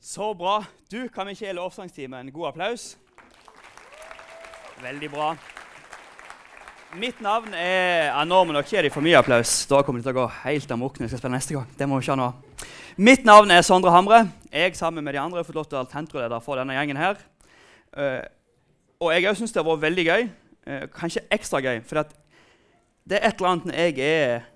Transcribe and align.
Så 0.00 0.34
bra. 0.34 0.64
Du, 0.90 1.08
Kan 1.08 1.26
vi 1.26 1.34
ikke 1.34 1.48
gi 1.48 1.52
lovsangsteamet 1.56 2.20
en 2.20 2.32
god 2.32 2.52
applaus? 2.52 2.96
Veldig 4.82 5.10
bra. 5.10 5.32
Mitt 6.94 7.18
navn 7.20 7.52
er 7.52 8.06
ja, 8.06 8.20
Nå 8.24 8.44
må 8.46 8.54
dere 8.54 8.62
gi 8.64 8.84
dem 8.86 8.94
for 8.94 9.02
mye 9.02 9.18
applaus. 9.18 9.66
Da 9.66 9.82
kommer 9.82 9.98
de 9.98 10.06
til 10.06 10.14
å 10.14 10.20
gå 10.20 10.28
helt 10.44 10.70
amok 10.70 11.00
når 11.00 11.08
vi 11.08 11.10
skal 11.10 11.22
spille 11.24 11.34
neste 11.34 11.56
gang. 11.56 11.66
Det 11.74 11.90
må 11.90 11.98
vi 11.98 12.06
ikke 12.06 12.14
ha 12.14 12.20
nå. 12.22 12.30
Mitt 13.02 13.26
navn 13.26 13.50
er 13.50 13.66
Sondre 13.66 13.90
Hamre. 13.92 14.22
Jeg 14.54 14.78
sammen 14.78 15.02
med 15.04 15.18
de 15.18 15.20
andre 15.20 15.42
har 15.42 15.50
fått 15.50 15.58
lov 15.58 15.66
til 15.66 15.80
å 15.80 15.82
være 15.82 15.92
tentroleder 15.96 16.46
for 16.46 16.62
denne 16.62 16.78
gjengen 16.78 17.02
her. 17.02 17.20
Uh, 17.90 18.22
og 19.02 19.12
jeg 19.12 19.36
syns 19.36 19.52
det 19.54 19.60
har 19.60 19.66
vært 19.66 19.86
veldig 19.88 20.06
gøy. 20.06 20.28
Uh, 20.62 20.84
kanskje 20.94 21.26
ekstra 21.34 21.60
gøy. 21.64 21.82
For 21.82 22.06
det 22.06 23.18
er 23.18 23.32
et 23.32 23.34
eller 23.42 23.50
annet 23.50 23.68
når 23.72 23.82
jeg 23.82 23.98
er 24.06 24.46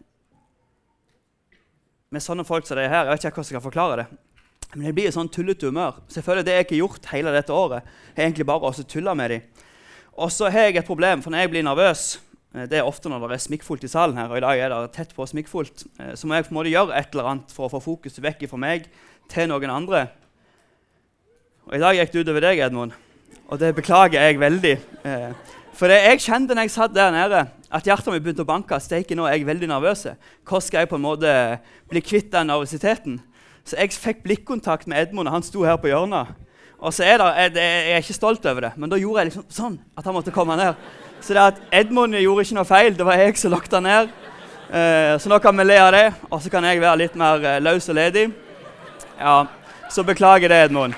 med 2.14 2.22
sånne 2.22 2.46
folk 2.46 2.68
som 2.68 2.78
det 2.78 2.86
er 2.86 2.94
her. 2.94 3.10
Jeg 3.10 3.18
vet 3.18 3.26
ikke 3.26 3.40
hvordan 3.42 3.50
jeg 3.50 3.56
skal 3.56 3.66
forklare 3.66 4.04
det. 4.04 4.22
Men 4.74 4.88
det 4.88 4.94
blir 4.96 5.10
et 5.10 5.16
sånn 5.16 5.28
tullete 5.28 5.68
humør. 5.68 6.00
Så 6.08 6.20
jeg 6.20 6.26
føler 6.26 6.44
Det 6.46 6.54
jeg 6.56 6.66
ikke 6.66 6.76
har 6.76 6.84
gjort 6.86 7.08
hele 7.12 7.32
dette 7.34 7.52
året, 7.52 7.88
er 8.16 8.24
egentlig 8.24 8.48
bare 8.48 8.68
å 8.70 8.84
tulle 8.88 9.14
med 9.14 9.30
dem. 9.30 9.42
Og 10.16 10.32
så 10.32 10.48
har 10.52 10.68
jeg 10.68 10.80
et 10.80 10.88
problem, 10.88 11.22
for 11.24 11.32
når 11.32 11.44
jeg 11.44 11.50
blir 11.52 11.64
nervøs 11.64 12.02
eh, 12.54 12.66
Det 12.68 12.78
er 12.80 12.88
ofte 12.88 13.08
når 13.08 13.28
det 13.28 13.36
er 13.36 13.44
smikkfullt 13.46 13.84
i 13.84 13.92
salen 13.92 14.16
her, 14.16 14.30
og 14.30 14.40
i 14.40 14.44
dag 14.44 14.58
er 14.58 14.72
det 14.72 14.92
tett 14.96 15.14
på 15.16 15.26
smikkfullt. 15.28 15.86
Eh, 16.00 16.14
så 16.16 16.28
må 16.28 16.36
jeg 16.36 16.48
på 16.48 16.54
en 16.54 16.60
måte 16.60 16.72
gjøre 16.72 16.96
et 16.96 17.12
eller 17.12 17.30
annet 17.30 17.52
for 17.52 17.68
å 17.68 17.72
få 17.72 17.82
fokuset 17.84 18.24
vekk 18.24 18.46
fra 18.48 18.60
meg 18.60 18.88
til 19.32 19.48
noen 19.48 19.72
andre. 19.72 20.06
Og 21.68 21.76
I 21.76 21.82
dag 21.82 21.96
gikk 21.96 22.12
det 22.12 22.24
utover 22.24 22.44
deg, 22.48 22.60
Edmund, 22.64 22.94
og 23.48 23.60
det 23.60 23.74
beklager 23.76 24.24
jeg 24.24 24.40
veldig. 24.40 24.76
Eh, 25.08 25.32
for 25.76 25.88
det 25.88 26.00
jeg 26.02 26.24
kjente 26.24 26.56
når 26.56 26.68
jeg 26.68 26.74
satt 26.74 26.96
der 26.96 27.12
nede, 27.12 27.44
at 27.72 27.86
hjertet 27.88 28.12
mitt 28.12 28.24
begynte 28.24 28.44
å 28.44 28.48
banke. 28.48 28.76
Steike, 28.80 29.16
nå 29.16 29.24
er 29.28 29.38
jeg 29.38 29.48
veldig 29.48 29.68
nervøs. 29.68 30.04
Hvordan 30.44 30.64
skal 30.64 30.84
jeg 30.84 30.90
på 30.90 30.98
en 30.98 31.04
måte 31.04 31.36
bli 31.88 32.02
kvitt 32.04 32.28
den 32.32 32.50
nervøsiteten? 32.52 33.20
Så 33.64 33.78
jeg 33.78 33.94
fikk 33.94 34.22
blikkontakt 34.24 34.88
med 34.90 34.98
Edmund, 34.98 35.30
og 35.30 35.36
han 35.36 35.44
sto 35.46 35.62
her 35.66 35.78
på 35.78 35.90
hjørnet. 35.90 36.32
Og 36.82 36.90
så 36.94 37.04
er 37.06 37.20
det, 37.20 37.28
jeg, 37.38 37.52
jeg 37.54 37.94
er 37.94 38.02
ikke 38.02 38.16
stolt 38.16 38.46
over 38.50 38.66
det, 38.66 38.72
men 38.76 38.90
da 38.90 38.98
gjorde 38.98 39.22
jeg 39.22 39.28
liksom 39.30 39.44
sånn 39.54 39.76
at 39.94 40.06
han 40.08 40.16
måtte 40.16 40.34
komme 40.34 40.56
ned. 40.58 40.78
Så 41.22 41.36
det 41.36 41.42
at 41.44 41.60
Edmund 41.78 42.18
gjorde 42.18 42.42
ikke 42.42 42.56
noe 42.58 42.66
feil, 42.66 42.96
det 42.98 43.06
var 43.06 43.20
jeg 43.20 43.36
som 43.38 43.52
lokket 43.54 43.76
han 43.78 43.86
ned. 43.86 44.10
Eh, 44.72 45.12
så 45.22 45.30
nå 45.30 45.38
kan 45.44 45.54
vi 45.54 45.66
le 45.68 45.76
av 45.78 45.92
det, 45.94 46.08
og 46.26 46.42
så 46.42 46.50
kan 46.50 46.66
jeg 46.66 46.82
være 46.82 46.98
litt 47.04 47.14
mer 47.20 47.46
eh, 47.46 47.60
løs 47.62 47.86
og 47.86 47.98
ledig. 47.98 48.32
Ja, 49.20 49.44
Så 49.92 50.02
beklager 50.02 50.48
det, 50.48 50.58
Edmund. 50.64 50.94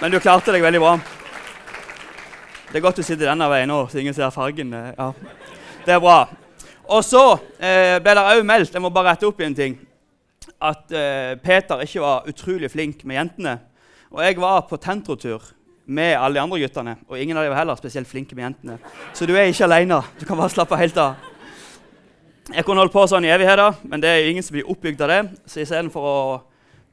Men 0.00 0.12
du 0.14 0.20
klarte 0.22 0.54
deg 0.54 0.62
veldig 0.62 0.80
bra. 0.80 0.94
Det 2.70 2.78
er 2.78 2.84
godt 2.84 3.00
du 3.00 3.02
sitter 3.02 3.26
denne 3.26 3.48
veien 3.50 3.68
nå, 3.68 3.82
så 3.90 3.98
ingen 3.98 4.14
ser 4.16 4.32
fargen. 4.32 4.72
Eh, 4.72 4.94
ja. 4.96 5.12
Det 5.84 5.96
er 5.98 6.00
bra. 6.00 6.22
Og 6.88 7.04
så 7.04 7.26
eh, 7.60 7.98
ble 8.00 8.16
det 8.16 8.24
òg 8.24 8.40
meldt 8.48 8.72
Jeg 8.72 8.80
må 8.80 8.88
bare 8.88 9.12
rette 9.12 9.28
opp 9.28 9.42
i 9.42 9.48
en 9.50 9.56
ting 9.58 9.76
at 10.58 10.90
eh, 10.94 11.36
Peter 11.38 11.82
ikke 11.84 12.02
var 12.02 12.26
utrolig 12.28 12.70
flink 12.72 13.04
med 13.06 13.20
jentene. 13.20 13.54
Og 14.10 14.22
jeg 14.24 14.38
var 14.40 14.64
på 14.68 14.78
tentrotur 14.80 15.42
med 15.88 16.16
alle 16.18 16.36
de 16.36 16.42
andre 16.42 16.60
guttene, 16.60 16.94
og 17.08 17.16
ingen 17.20 17.36
av 17.36 17.46
dem 17.46 17.52
var 17.54 17.62
heller 17.62 17.78
spesielt 17.80 18.08
flinke 18.08 18.36
med 18.36 18.44
jentene. 18.44 18.78
Så 19.16 19.26
du 19.28 19.32
er 19.36 19.48
ikke 19.48 19.64
alene. 19.64 20.02
Du 20.20 20.26
kan 20.28 20.36
bare 20.36 20.52
slappe 20.52 20.76
helt 20.76 20.98
av. 21.00 21.16
Jeg 22.48 22.64
kunne 22.64 22.82
holdt 22.82 22.92
på 22.92 23.04
sånn 23.08 23.24
i 23.28 23.32
evigheter, 23.32 23.76
men 23.88 24.02
det 24.02 24.10
er 24.10 24.28
ingen 24.28 24.44
som 24.44 24.56
blir 24.56 24.68
oppbygd 24.68 25.04
av 25.04 25.12
det. 25.12 25.20
Så 25.48 25.62
istedenfor 25.62 26.08
å 26.08 26.18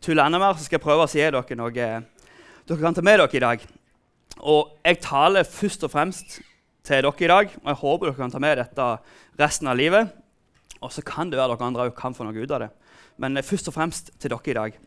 tulle 0.03 0.23
enda 0.23 0.39
mer, 0.39 0.55
så 0.55 0.67
skal 0.67 0.77
jeg 0.77 0.85
prøve 0.85 1.07
å 1.07 1.11
si 1.11 1.23
dere 1.23 1.59
noe 1.59 1.72
dere 2.66 2.81
kan 2.81 2.95
ta 2.97 3.03
med 3.05 3.19
dere 3.19 3.38
i 3.38 3.44
dag. 3.44 3.66
Og 4.44 4.72
jeg 4.83 5.02
taler 5.03 5.47
først 5.47 5.85
og 5.88 5.91
fremst 5.94 6.39
til 6.85 7.03
dere 7.07 7.27
i 7.27 7.31
dag, 7.31 7.52
og 7.61 7.69
jeg 7.72 7.81
håper 7.81 8.09
dere 8.09 8.19
kan 8.19 8.33
ta 8.33 8.41
med 8.44 8.59
dette 8.59 8.88
resten 9.39 9.72
av 9.72 9.79
livet. 9.79 10.11
Og 10.83 10.91
så 10.91 11.03
kan 11.05 11.31
det 11.31 11.39
være 11.39 11.55
dere 11.55 11.67
andre 11.67 11.88
òg 11.89 11.95
kan 11.97 12.16
få 12.16 12.27
noe 12.27 12.35
ut 12.35 12.52
av 12.52 12.66
det 12.67 12.72
men 13.17 13.44
først 13.44 13.67
og 13.67 13.73
fremst 13.73 14.11
til 14.19 14.30
dere 14.30 14.52
i 14.52 14.53
dag. 14.53 14.80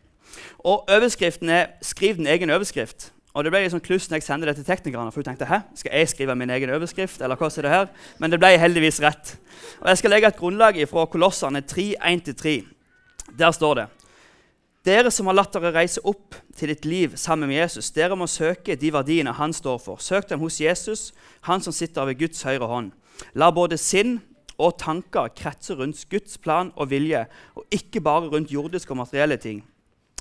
Og 0.59 0.89
Overskriften 0.89 1.49
er 1.49 1.67
'Skriv 1.81 2.15
din 2.15 2.27
egen 2.27 2.49
overskrift'. 2.49 3.11
Og 3.33 3.43
Det 3.43 3.51
ble 3.51 3.61
litt 3.61 3.71
sånn 3.71 3.81
kluss 3.85 4.09
når 4.09 4.15
jeg 4.15 4.23
sendte 4.23 4.47
det 4.47 4.55
til 4.55 4.65
teknikerne. 4.65 5.11
for 5.11 5.21
hun 5.21 5.23
tenkte, 5.23 5.45
Hæ, 5.45 5.61
Skal 5.75 5.91
jeg 5.93 6.09
skrive 6.09 6.35
min 6.35 6.49
egen 6.49 6.69
overskrift? 6.69 7.21
eller 7.21 7.35
hva 7.35 7.45
er 7.45 7.61
det 7.61 7.71
her? 7.71 7.87
Men 8.19 8.31
det 8.31 8.39
ble 8.39 8.57
heldigvis 8.57 8.99
rett. 9.01 9.37
Og 9.81 9.87
Jeg 9.87 9.97
skal 9.97 10.09
legge 10.09 10.27
et 10.27 10.37
grunnlag 10.37 10.89
fra 10.89 11.05
Kolossene 11.05 11.61
3, 11.61 11.95
1-3. 12.01 12.65
Der 13.37 13.51
står 13.51 13.73
det 13.75 13.87
Dere 14.85 15.11
som 15.11 15.27
har 15.27 15.33
latt 15.33 15.53
dere 15.53 15.73
reise 15.75 15.99
opp 16.07 16.35
til 16.55 16.69
ditt 16.71 16.85
liv 16.85 17.17
sammen 17.19 17.49
med 17.49 17.57
Jesus, 17.57 17.91
dere 17.91 18.15
må 18.15 18.27
søke 18.27 18.77
de 18.79 18.91
verdiene 18.91 19.33
han 19.35 19.51
står 19.53 19.77
for. 19.77 19.97
Søk 19.97 20.29
dem 20.29 20.39
hos 20.39 20.61
Jesus, 20.61 21.11
han 21.41 21.61
som 21.61 21.73
sitter 21.73 22.05
ved 22.05 22.17
Guds 22.17 22.41
høyre 22.43 22.65
hånd. 22.65 22.91
La 23.35 23.51
både 23.51 23.77
sinn 23.77 24.21
og 24.59 24.77
tanker 24.81 25.31
kretser 25.35 25.79
rundt 25.79 26.01
Guds 26.11 26.37
plan 26.41 26.73
og 26.75 26.91
vilje, 26.91 27.25
og 27.55 27.65
ikke 27.73 28.03
bare 28.03 28.29
rundt 28.31 28.51
jordiske 28.51 28.91
og 28.93 29.01
materielle 29.01 29.39
ting. 29.39 29.63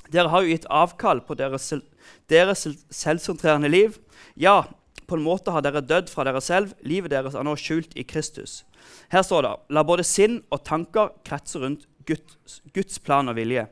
Dere 0.08 0.30
har 0.32 0.44
jo 0.44 0.54
gitt 0.54 0.68
avkall 0.72 1.20
på 1.26 1.36
deres, 1.36 1.68
deres 2.30 2.64
selvsentrerende 2.94 3.68
liv. 3.68 3.98
Ja, 4.40 4.62
på 5.08 5.16
en 5.18 5.24
måte 5.24 5.52
har 5.52 5.64
dere 5.64 5.84
dødd 5.84 6.08
fra 6.12 6.24
dere 6.24 6.40
selv. 6.44 6.72
Livet 6.84 7.12
deres 7.12 7.36
er 7.36 7.44
nå 7.44 7.56
skjult 7.60 7.92
i 7.98 8.06
Kristus. 8.08 8.62
Her 9.12 9.24
står 9.26 9.44
det 9.44 9.52
La 9.74 9.84
både 9.84 10.06
sinn 10.06 10.40
og 10.52 10.64
tanker 10.68 11.12
kretse 11.26 11.60
rundt 11.60 11.84
Guds, 12.08 12.62
Guds 12.72 13.00
plan 13.04 13.28
og 13.28 13.36
vilje. 13.36 13.66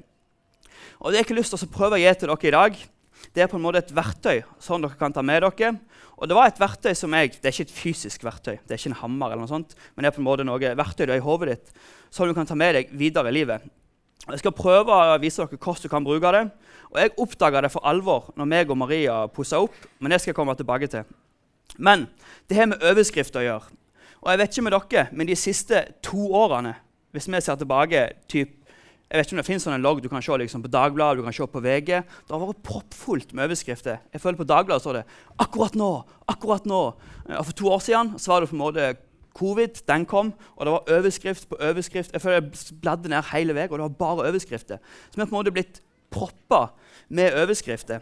Og 1.00 1.12
Det 1.12 1.20
jeg 1.20 1.28
ikke 1.28 1.38
lyst 1.40 1.54
til 1.54 1.64
å 1.64 1.72
prøve 1.72 1.96
å 1.96 2.00
gi 2.02 2.12
til 2.12 2.32
dere 2.32 2.48
i 2.48 2.54
dag, 2.56 2.78
det 3.34 3.44
er 3.44 3.50
på 3.50 3.58
en 3.58 3.64
måte 3.64 3.82
et 3.82 3.94
verktøy 3.94 4.42
som 4.62 4.82
dere 4.82 4.98
kan 4.98 5.14
ta 5.14 5.24
med 5.24 5.42
dere. 5.42 5.74
Og 6.16 6.28
Det 6.28 6.36
var 6.36 6.48
et 6.48 6.60
verktøy 6.60 6.94
som 6.96 7.12
jeg, 7.12 7.34
det 7.42 7.44
er 7.44 7.54
ikke 7.54 7.68
et 7.68 7.78
fysisk 7.78 8.24
verktøy, 8.24 8.56
det 8.64 8.72
er 8.72 8.80
ikke 8.80 8.94
en 8.94 9.02
hammer, 9.02 9.32
eller 9.32 9.44
noe 9.44 9.52
sånt, 9.52 9.74
men 9.94 10.04
det 10.04 10.10
er 10.10 10.16
på 10.16 10.22
en 10.22 10.28
måte 10.28 10.46
noe 10.48 10.76
verktøy 10.78 11.04
du 11.04 11.12
har 11.12 11.20
i 11.20 11.24
hodet 11.24 11.56
ditt 11.56 11.74
som 12.10 12.28
du 12.28 12.34
kan 12.34 12.48
ta 12.48 12.56
med 12.56 12.74
deg 12.78 12.94
videre 12.96 13.28
i 13.28 13.36
livet. 13.36 13.66
Jeg 14.26 14.40
skal 14.40 14.54
prøve 14.56 14.90
å 14.90 15.18
vise 15.22 15.42
dere 15.42 15.58
hvordan 15.60 15.84
du 15.84 15.92
kan 15.92 16.06
bruke 16.06 16.32
det. 16.34 16.46
Og 16.90 16.98
Jeg 16.98 17.14
oppdaga 17.20 17.60
det 17.62 17.70
for 17.70 17.84
alvor 17.86 18.32
når 18.36 18.48
meg 18.48 18.70
og 18.70 18.78
Maria 18.78 19.26
pussa 19.30 19.60
opp, 19.62 19.74
men 20.00 20.10
det 20.10 20.20
skal 20.20 20.32
jeg 20.32 20.38
komme 20.38 20.54
tilbake 20.56 20.88
til. 20.90 21.04
Men 21.76 22.06
det 22.48 22.56
har 22.56 22.70
med 22.70 22.82
overskrift 22.82 23.36
å 23.36 23.44
gjøre. 23.44 23.76
Og 24.22 24.30
jeg 24.32 24.40
vet 24.40 24.54
ikke 24.54 24.64
med 24.66 24.74
dere, 24.74 25.06
men 25.12 25.28
de 25.28 25.36
siste 25.38 25.82
to 26.02 26.30
årene, 26.34 26.74
hvis 27.12 27.28
vi 27.28 27.40
ser 27.40 27.58
tilbake 27.60 28.08
typ 28.30 28.56
jeg 29.06 29.20
vet 29.20 29.28
ikke 29.28 29.36
om 29.36 29.38
det 29.38 29.46
finnes 29.46 29.64
sånne 29.66 29.82
logg 29.84 30.00
du 30.02 30.08
kan 30.10 30.22
se 30.24 30.36
liksom, 30.42 30.62
på 30.64 30.70
Dagbladet 30.72 31.20
du 31.20 31.26
kan 31.26 31.34
se 31.36 31.46
på 31.46 31.60
VG. 31.62 31.90
Det 32.26 32.32
har 32.32 32.40
vært 32.42 32.62
proppfullt 32.66 33.34
med 33.36 33.46
overskrifter. 33.46 34.00
Jeg 34.10 34.22
føler 34.22 34.40
På 34.40 34.48
Dagbladet 34.50 34.82
står 34.82 34.94
det 34.98 35.04
'akkurat 35.38 35.76
nå', 35.78 36.04
'akkurat 36.26 36.66
nå'. 36.66 36.94
Og 37.38 37.44
For 37.46 37.52
to 37.52 37.66
år 37.70 37.78
siden 37.78 38.18
så 38.18 38.32
var 38.32 38.40
det 38.40 38.50
på 38.50 38.56
en 38.56 38.64
måte 38.66 38.96
covid. 39.34 39.86
Den 39.86 40.06
kom, 40.06 40.32
og 40.56 40.66
det 40.66 40.72
var 40.72 40.98
overskrift 40.98 41.48
på 41.48 41.56
overskrift. 41.60 42.12
Jeg 42.12 42.20
føler 42.20 42.40
jeg 42.40 42.80
bladde 42.82 43.08
ned 43.08 43.22
hele 43.32 43.54
veien, 43.54 43.70
og 43.70 43.78
det 43.78 43.86
var 43.86 43.88
bare 43.88 44.28
overskrifter. 44.30 44.78
Så 45.10 45.14
vi 45.14 45.20
har 45.20 45.26
på 45.26 45.36
en 45.36 45.40
måte 45.42 45.54
blitt 45.54 45.80
proppa 46.10 46.72
med 47.08 47.32
overskrifter. 47.32 48.00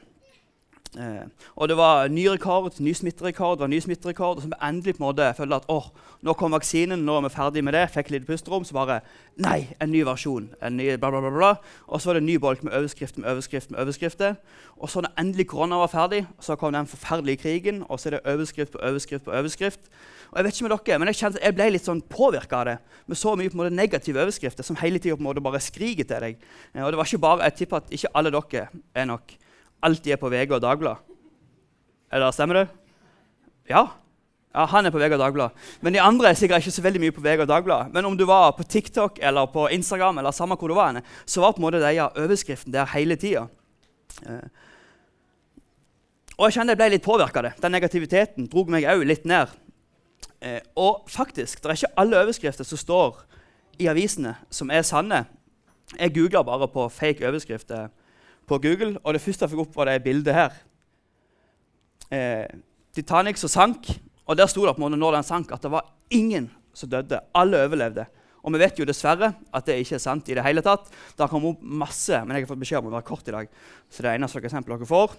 Eh, 0.99 1.27
og 1.59 1.69
det 1.69 1.77
var 1.79 2.09
ny 2.09 2.27
rekord, 2.29 2.75
ny 2.79 2.93
smitterekord, 2.95 3.59
var 3.59 3.71
ny 3.71 3.81
smitterekord. 3.83 4.39
Og 4.39 4.45
så 4.45 4.59
endelig 4.63 4.97
på 4.97 5.03
en 5.03 5.09
måte 5.09 5.31
følte 5.37 5.59
at 5.61 5.69
åh, 5.73 5.89
nå 6.25 6.35
kom 6.39 6.55
vaksinen, 6.55 7.05
nå 7.05 7.19
er 7.19 7.27
vi 7.27 7.33
ferdig 7.35 7.65
med 7.67 7.77
det. 7.77 7.85
Fikk 7.95 8.13
litt 8.15 8.27
pusterom. 8.29 8.65
Så 8.67 8.77
bare 8.77 9.01
Nei, 9.37 9.75
en 9.83 9.91
ny 9.91 10.05
versjon. 10.07 10.51
en 10.63 10.77
ny 10.77 10.97
bla 10.97 11.11
bla 11.11 11.21
bla, 11.21 11.31
bla. 11.31 11.53
Og 11.89 12.01
så 12.01 12.11
var 12.11 12.15
det 12.15 12.23
en 12.23 12.27
ny 12.27 12.39
bolk 12.39 12.63
med 12.63 12.73
overskrift 12.73 13.19
med 13.19 13.31
overskrift 13.31 13.71
med 13.71 13.81
overskrifter. 13.81 14.37
Og 14.79 14.91
så 14.91 15.03
når 15.03 15.15
endelig 15.19 15.49
korona 15.49 15.77
var 15.83 15.91
ferdig, 15.91 16.27
så 16.41 16.57
kom 16.57 16.73
den 16.73 16.87
forferdelige 16.87 17.43
krigen. 17.43 17.85
Og 17.89 18.01
så 18.01 18.09
er 18.09 18.19
det 18.19 18.27
overskrift 18.35 18.73
på 18.73 18.79
overskrift 18.79 19.25
på 19.25 19.35
overskrift. 19.35 19.81
Og 20.31 20.37
Jeg 20.39 20.45
vet 20.45 20.55
ikke 20.55 20.69
med 20.69 20.79
dere, 20.79 20.99
men 20.99 21.09
jeg 21.09 21.17
kjente 21.17 21.43
jeg 21.43 21.55
ble 21.55 21.71
litt 21.71 21.85
sånn 21.85 22.03
påvirka 22.03 22.57
av 22.57 22.67
det. 22.67 22.79
Med 23.07 23.17
så 23.17 23.35
mye 23.37 23.51
på 23.51 23.59
en 23.59 23.65
måte 23.65 23.75
negative 23.75 24.23
overskrifter 24.23 24.63
som 24.67 24.77
hele 24.77 24.99
tida 24.99 25.17
bare 25.17 25.61
skriker 25.61 26.05
til 26.05 26.21
deg. 26.21 26.37
Og 26.75 26.91
det 26.91 26.97
var 26.97 27.05
ikke 27.05 27.19
bare, 27.19 27.43
Jeg 27.45 27.55
tipper 27.55 27.77
at 27.77 27.91
ikke 27.91 28.09
alle 28.15 28.31
dere 28.31 28.69
er 28.95 29.05
nok 29.05 29.44
alltid 29.85 30.15
er 30.15 30.21
på 30.21 30.31
VG 30.33 30.57
og 30.57 30.63
Dagbladet. 30.65 31.13
Eller 32.15 32.35
stemmer 32.35 32.61
det? 32.61 32.65
Ja. 33.71 33.87
ja. 34.55 34.67
Han 34.71 34.87
er 34.87 34.95
på 34.95 35.01
VG 35.03 35.17
og 35.17 35.23
Dagbladet. 35.23 35.71
Men 35.83 35.97
de 35.97 36.03
andre 36.03 36.31
er 36.31 36.39
sikkert 36.39 36.63
ikke 36.63 36.77
så 36.77 36.85
veldig 36.85 37.03
mye 37.03 37.15
på 37.17 37.25
VG 37.25 37.45
og 37.47 37.51
Dagbladet. 37.51 37.95
Men 37.95 38.09
om 38.11 38.19
du 38.19 38.27
var 38.29 38.55
på 38.59 38.67
TikTok 38.67 39.19
eller 39.23 39.51
på 39.51 39.67
Instagram, 39.75 40.21
eller 40.23 40.37
samme 40.37 40.57
hvor 40.61 40.71
du 40.71 40.77
var, 40.79 41.01
så 41.27 41.43
var 41.43 41.57
på 41.57 41.63
en 41.63 41.67
måte 41.67 41.83
de 41.83 42.07
overskriften 42.07 42.75
der 42.75 42.89
hele 42.95 43.19
tida. 43.21 43.49
Eh. 44.27 44.47
Og 46.35 46.49
jeg 46.49 46.57
kjenner 46.57 46.75
jeg 46.75 46.83
ble 46.83 46.91
litt 46.97 47.05
påvirka 47.07 47.41
av 47.41 47.49
det. 47.49 47.55
Den 47.63 47.77
negativiteten 47.77 48.49
dro 48.51 48.65
meg 48.71 48.87
òg 48.91 49.05
litt 49.07 49.27
ned. 49.29 49.53
Eh, 50.43 50.61
og 50.77 51.07
faktisk, 51.11 51.63
det 51.63 51.71
er 51.71 51.79
ikke 51.79 51.97
alle 52.01 52.23
overskrifter 52.25 52.67
som 52.67 52.81
står 52.81 53.23
i 53.79 53.89
avisene, 53.91 54.35
som 54.51 54.71
er 54.71 54.87
sanne. 54.87 55.25
Jeg 55.95 56.15
googler 56.15 56.47
bare 56.47 56.69
på 56.71 56.89
fake 56.91 57.27
overskrifter 57.27 57.89
på 58.49 58.59
Google, 58.63 58.99
og 59.03 59.17
det 59.17 59.23
første 59.25 59.47
jeg 59.47 59.55
fikk 59.55 59.65
opp, 59.67 59.77
var 59.77 59.91
det 59.91 60.03
bildet 60.05 60.37
her. 60.37 60.59
Eh, 62.13 62.47
Titanic 62.95 63.41
som 63.41 63.53
sank, 63.53 63.89
og 64.25 64.37
der 64.39 64.49
sto 64.51 64.65
det 64.67 64.77
på 64.77 64.85
måte 64.85 64.99
når 65.01 65.19
den 65.19 65.27
sank, 65.27 65.53
at 65.53 65.65
det 65.65 65.73
var 65.73 65.89
ingen 66.15 66.51
som 66.77 66.91
døde. 66.91 67.21
Alle 67.35 67.65
overlevde. 67.65 68.07
Og 68.45 68.53
vi 68.53 68.61
vet 68.61 68.79
jo 68.79 68.87
dessverre 68.89 69.31
at 69.57 69.67
det 69.67 69.79
ikke 69.81 69.97
er 69.97 70.05
sant 70.05 70.29
i 70.29 70.37
det 70.37 70.45
hele 70.45 70.63
tatt. 70.65 70.91
Det 70.91 71.25
har 71.25 71.31
kommet 71.33 71.55
opp 71.55 71.63
masse, 71.85 72.19
men 72.25 72.37
jeg 72.37 72.45
har 72.45 72.51
fått 72.53 72.61
beskjed 72.61 72.83
om 72.83 72.91
å 72.91 72.97
være 72.99 73.09
kort 73.09 73.29
i 73.31 73.35
dag. 73.35 73.53
Så 73.89 74.05
det 74.05 74.11
er 74.11 74.19
eneste 74.19 74.43
eksempelet 74.43 74.83
dere 74.83 74.91
får. 74.91 75.15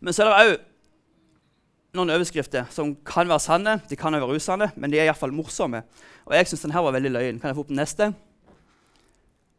Men 0.00 0.16
så 0.16 0.24
er 0.24 0.30
det 0.30 0.38
òg 0.54 0.68
noen 1.92 2.14
overskrifter 2.14 2.70
som 2.72 2.94
kan 3.04 3.28
være 3.28 3.44
sanne, 3.44 3.76
de 3.84 3.98
kan 4.00 4.16
være 4.16 4.38
usanne, 4.40 4.70
men 4.80 4.92
de 4.92 4.96
er 4.96 5.10
iallfall 5.10 5.34
morsomme. 5.36 5.82
Og 6.24 6.36
jeg 6.38 6.48
syns 6.48 6.64
denne 6.64 6.84
var 6.86 6.96
veldig 6.96 7.12
løyen. 7.12 7.40
Kan 7.40 7.52
jeg 7.52 7.58
få 7.58 7.66
opp 7.66 7.72
den 7.72 7.82
neste? 7.82 8.08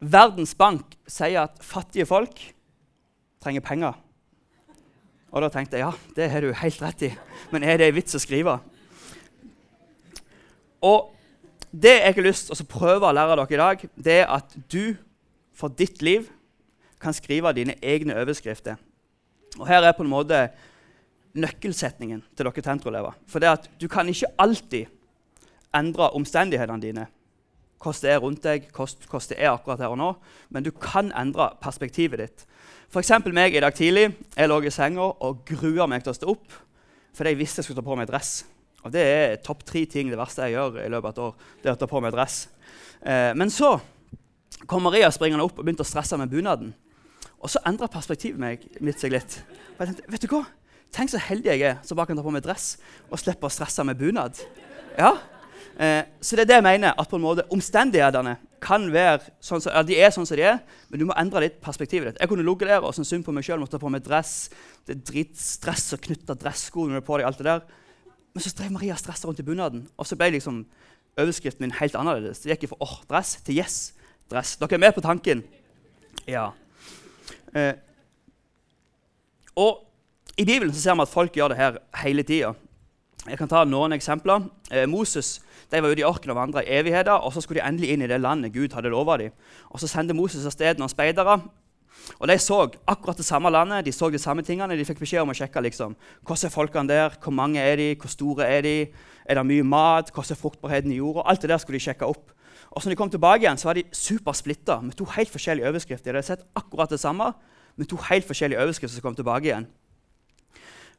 Verdens 0.01 0.55
Bank 0.57 0.97
sier 1.07 1.45
at 1.45 1.61
fattige 1.63 2.09
folk 2.09 2.41
trenger 3.43 3.63
penger. 3.65 3.97
Og 5.33 5.41
da 5.41 5.49
tenkte 5.51 5.79
jeg 5.79 5.87
ja, 5.87 5.93
det 6.15 6.29
har 6.29 6.45
du 6.45 6.53
helt 6.53 6.83
rett 6.83 7.07
i, 7.09 7.11
men 7.51 7.65
er 7.65 7.79
det 7.81 7.89
en 7.89 7.97
vits 7.97 8.15
å 8.15 8.21
skrive? 8.21 8.59
Og 10.83 11.09
det 11.73 11.95
jeg 11.97 12.13
har 12.13 12.25
lyst 12.27 12.51
til 12.51 12.61
å 12.61 12.69
prøve 12.69 13.09
å 13.09 13.15
lære 13.15 13.37
dere 13.39 13.55
i 13.55 13.61
dag, 13.63 13.85
det 13.95 14.17
er 14.21 14.29
at 14.35 14.53
du 14.69 14.93
for 15.57 15.73
ditt 15.73 16.03
liv 16.05 16.27
kan 17.01 17.15
skrive 17.15 17.53
dine 17.57 17.75
egne 17.81 18.15
overskrifter. 18.21 18.77
Og 19.59 19.65
Her 19.67 19.85
er 19.85 19.95
på 19.97 20.05
en 20.05 20.11
måte 20.11 20.45
nøkkelsetningen 21.33 22.21
til 22.35 22.45
dere 22.45 22.65
tentroelever. 22.65 23.17
For 23.25 23.41
det 23.41 23.49
at 23.49 23.67
du 23.81 23.87
kan 23.89 24.09
ikke 24.09 24.31
alltid 24.41 24.91
endre 25.73 26.11
omstendighetene 26.13 26.81
dine, 26.81 27.07
hvordan 27.83 28.05
det 28.05 28.11
er 28.13 28.21
rundt 28.23 28.45
deg, 28.45 28.69
hvordan 28.73 29.29
det 29.29 29.37
er 29.37 29.51
akkurat 29.51 29.83
her 29.83 29.93
og 29.93 29.99
nå, 29.99 30.09
men 30.55 30.65
du 30.65 30.71
kan 30.71 31.11
endre 31.19 31.51
perspektivet 31.61 32.23
ditt. 32.23 32.45
F.eks. 32.93 33.11
meg 33.33 33.55
i 33.55 33.61
dag 33.63 33.73
tidlig. 33.75 34.11
Jeg 34.37 34.49
lå 34.49 34.59
i 34.61 34.71
senga 34.71 35.09
og 35.25 35.43
grua 35.49 35.87
meg 35.89 36.05
til 36.05 36.13
å 36.13 36.17
stå 36.17 36.29
opp 36.33 36.61
fordi 37.13 37.29
jeg 37.29 37.37
visste 37.43 37.61
jeg 37.61 37.67
skulle 37.67 37.77
ta 37.77 37.85
på 37.85 37.95
meg 37.97 38.07
dress. 38.09 38.31
Og 38.83 38.91
Det 38.91 39.01
er 39.01 39.35
topp 39.45 39.61
tre 39.69 39.83
ting 39.85 40.09
det 40.09 40.17
verste 40.17 40.47
jeg 40.47 40.55
gjør 40.55 40.79
i 40.81 40.89
løpet 40.89 41.05
av 41.05 41.11
et 41.11 41.19
år. 41.21 41.51
det 41.61 41.69
er 41.69 41.75
å 41.75 41.79
ta 41.79 41.87
på 41.87 42.01
meg 42.01 42.13
dress. 42.15 42.37
Eh, 43.05 43.33
men 43.37 43.51
så 43.53 43.75
kom 44.65 44.81
Maria 44.83 45.11
springende 45.13 45.45
opp 45.45 45.59
og 45.59 45.65
begynte 45.65 45.85
å 45.85 45.87
stresse 45.87 46.17
med 46.17 46.31
bunaden. 46.31 46.73
Og 47.37 47.51
så 47.53 47.61
endra 47.69 47.89
perspektivet 47.91 48.39
meg, 48.39 48.65
mitt 48.81 48.99
seg 48.99 49.13
litt. 49.13 49.43
Og 49.75 49.83
jeg 49.83 49.91
tenkte, 49.91 50.09
vet 50.11 50.25
du 50.25 50.33
hva? 50.33 50.41
Tenk 50.93 51.13
så 51.13 51.21
heldig 51.21 51.53
jeg 51.53 51.65
er 51.69 51.77
som 51.85 51.97
bare 51.97 52.11
kan 52.11 52.19
ta 52.19 52.25
på 52.25 52.33
meg 52.33 52.43
dress 52.45 52.75
og 53.09 53.21
slippe 53.21 53.49
å 53.49 53.53
stresse 53.53 53.85
med 53.85 53.97
bunad. 53.97 54.41
Ja, 54.97 55.15
Eh, 55.79 56.03
så 56.21 56.37
det 56.37 56.43
er 56.45 56.49
det 56.51 56.57
jeg 56.59 56.65
mener, 56.65 56.93
at 56.97 57.09
på 57.09 57.17
en 57.17 57.23
måte 57.23 57.45
omstendighetene 57.53 58.35
kan 58.63 58.85
være 58.93 59.33
sånn 59.43 59.61
som, 59.63 59.73
ja, 59.73 59.81
de 59.83 59.97
er 59.97 60.11
sånn 60.13 60.27
som 60.29 60.37
de 60.39 60.45
er, 60.47 60.59
men 60.89 61.01
du 61.01 61.07
må 61.09 61.15
endre 61.19 61.41
litt 61.47 61.57
perspektivet 61.63 62.11
ditt. 62.11 62.21
Jeg 62.21 62.31
kunne 62.31 62.45
ligget 62.45 62.69
der 62.69 62.85
og 62.85 62.93
syntes 62.95 63.11
synd 63.11 63.25
på 63.25 63.33
meg 63.35 63.45
sjøl, 63.47 63.59
måtte 63.61 63.75
ta 63.75 63.81
på 63.81 63.91
meg 63.91 64.05
dress. 64.05 64.51
Det 64.85 64.95
er 64.95 65.01
dritstress 65.09 65.89
å 65.95 66.01
knytte 66.03 66.37
dresskoene 66.39 67.01
på 67.03 67.19
deg, 67.19 67.27
alt 67.27 67.41
det 67.41 67.49
der. 67.49 67.65
Men 68.33 68.45
så 68.45 68.53
drev 68.57 68.73
Maria 68.73 68.97
stressa 68.97 69.27
rundt 69.27 69.41
i 69.41 69.47
bunaden, 69.47 69.85
og 69.97 70.07
så 70.09 70.17
ble 70.17 70.31
liksom 70.37 70.63
overskriften 71.19 71.65
min 71.65 71.75
helt 71.77 71.97
annerledes. 71.97 72.41
Det 72.41 72.55
gikk 72.55 72.71
fra 72.71 72.85
åh, 72.85 72.99
dress 73.09 73.35
til 73.45 73.59
yes, 73.61 73.79
dress. 74.31 74.55
Dere 74.61 74.77
er 74.77 74.85
med 74.85 74.95
på 74.95 75.03
tanken? 75.05 75.43
Ja. 76.29 76.51
Eh, 77.53 77.75
og 79.59 79.83
I 80.37 80.45
Bibelen 80.45 80.73
så 80.73 80.81
ser 80.81 80.97
vi 80.97 81.05
at 81.05 81.13
folk 81.13 81.35
gjør 81.37 81.53
det 81.53 81.59
her 81.59 81.81
hele 82.01 82.25
tida. 82.25 82.53
Jeg 83.23 83.39
kan 83.39 83.47
ta 83.47 83.63
noen 83.63 83.95
eksempler. 83.95 84.49
Eh, 84.71 84.83
Moses 84.89 85.37
de 85.71 85.79
var 85.81 85.93
ute 85.93 86.03
i 86.03 86.05
ørkenen 86.05 86.35
og 86.35 86.41
vandra 86.41 86.61
i 86.61 86.73
evigheter, 86.75 87.15
og 87.15 87.31
så 87.33 87.41
skulle 87.41 87.61
de 87.61 87.67
endelig 87.67 87.93
inn 87.93 88.03
i 88.03 88.07
det 88.07 88.19
landet 88.21 88.53
Gud 88.53 88.75
hadde 88.75 88.91
lova 88.91 89.15
dem. 89.17 89.31
Og 89.71 89.79
Så 89.79 89.87
sendte 89.87 90.13
Moses 90.13 90.45
av 90.45 90.51
sted 90.51 90.77
noen 90.77 90.91
speidere. 90.91 91.39
Og 92.19 92.27
De 92.27 92.37
så 92.37 92.67
akkurat 92.87 93.17
det 93.17 93.25
samme 93.25 93.49
landet, 93.49 93.85
de 93.85 93.91
så 93.91 94.09
de 94.11 94.19
samme 94.19 94.43
tingene. 94.43 94.75
De 94.77 94.85
fikk 94.85 94.99
beskjed 94.99 95.21
om 95.21 95.31
å 95.31 95.37
sjekke 95.37 95.61
liksom, 95.61 95.95
hvordan 96.27 96.45
er 96.45 96.53
folkene 96.53 96.87
der, 96.87 97.15
hvor 97.23 97.31
mange 97.31 97.59
er 97.59 97.75
de, 97.77 97.95
hvor 97.95 98.11
store 98.11 98.45
er 98.45 98.61
de, 98.61 98.87
er 99.25 99.35
det 99.35 99.45
mye 99.45 99.63
mat, 99.63 100.11
hvordan 100.11 100.35
er 100.35 100.41
fruktbarheten 100.41 100.91
i 100.91 100.99
jorda. 100.99 101.23
Alt 101.25 101.41
det 101.41 101.49
der 101.49 101.57
skulle 101.57 101.79
de 101.79 101.87
sjekke 101.87 102.05
opp. 102.05 102.33
Og 102.71 102.81
så 102.81 102.89
når 102.89 102.95
de 102.95 102.99
kom 103.01 103.09
tilbake 103.09 103.45
igjen, 103.45 103.57
så 103.57 103.69
var 103.69 103.79
de 103.79 103.83
supersplitta 103.93 104.81
med 104.81 104.97
to 104.97 105.05
helt 105.05 105.31
forskjellige 105.31 105.69
overskrifter. 105.69 106.11
De 106.11 106.17
hadde 106.17 106.27
sett 106.27 106.45
akkurat 106.55 106.89
det 106.89 106.99
samme, 106.99 107.31
med 107.77 107.89
to 107.89 107.97
helt 108.09 108.27
forskjellige 108.27 108.61
overskrifter 108.61 108.99
som 108.99 109.01
kom 109.01 109.15
tilbake 109.15 109.49
igjen. 109.49 109.67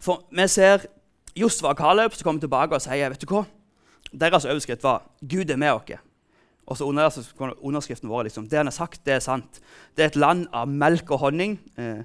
For 0.02 0.24
vi 0.34 0.48
ser 0.48 0.86
Josva 1.36 1.72
og 1.72 1.78
Caleb 1.78 2.14
som 2.14 2.28
kommer 2.28 2.44
tilbake 2.44 2.76
og 2.76 2.82
sier 2.82 3.10
vet 3.10 3.22
du 3.22 3.30
hva? 3.30 3.44
Deres 4.14 4.44
overskrift 4.46 4.84
var 4.84 5.02
'Gud 5.20 5.50
er 5.50 5.56
med 5.56 5.72
oss'. 5.72 5.98
Og 6.66 6.76
så 6.76 6.84
under, 6.84 7.10
underskriften 7.60 8.08
vår 8.08 8.22
liksom, 8.22 8.48
det 8.48 8.56
han 8.56 8.66
har 8.66 8.72
sagt, 8.72 9.04
det 9.04 9.14
er 9.14 9.20
sant. 9.20 9.60
Det 9.96 10.02
er 10.02 10.06
et 10.06 10.16
land 10.16 10.46
av 10.52 10.68
melk 10.68 11.10
og 11.10 11.18
honning, 11.18 11.58
eh, 11.76 12.04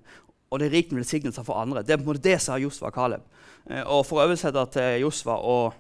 og 0.52 0.60
det 0.60 0.68
er 0.68 0.72
rikt 0.76 0.92
med 0.92 1.00
velsignelser 1.00 1.46
for 1.48 1.62
andre. 1.62 1.84
Det 1.84 1.94
er 1.94 1.98
på 1.98 2.02
en 2.02 2.10
måte 2.10 2.26
det 2.26 2.42
sa 2.42 2.58
Josva 2.60 2.90
og 2.90 2.94
Caleb. 2.94 3.22
Eh, 3.70 3.84
og 3.86 4.06
For 4.06 4.20
å 4.20 4.26
oversette 4.26 4.66
til 4.74 5.00
Josva 5.06 5.38
og 5.40 5.74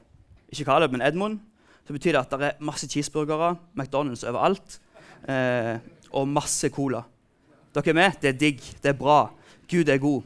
ikke 0.49 0.65
Caleb, 0.65 0.91
men 0.91 1.01
Edmund, 1.01 1.39
så 1.87 1.93
betyr 1.93 2.13
det 2.15 2.21
at 2.21 2.31
det 2.31 2.47
er 2.47 2.63
masse 2.63 2.87
cheeseburgere, 2.87 3.57
McDonald's 3.75 4.23
overalt, 4.29 4.79
eh, 5.27 5.77
og 6.11 6.27
masse 6.27 6.69
cola. 6.69 7.03
Dere 7.75 7.89
er 7.89 7.93
med? 7.93 8.11
Det 8.21 8.29
er 8.29 8.37
digg. 8.39 8.61
Det 8.81 8.93
er 8.93 8.97
bra. 8.97 9.29
Gud 9.69 9.89
er 9.89 9.97
god. 9.97 10.23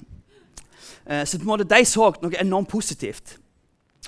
Eh, 1.05 1.23
så 1.25 1.39
på 1.39 1.47
en 1.47 1.53
måte 1.53 1.69
de 1.69 1.81
så 1.85 2.11
noe 2.21 2.41
enormt 2.41 2.71
positivt. 2.71 3.37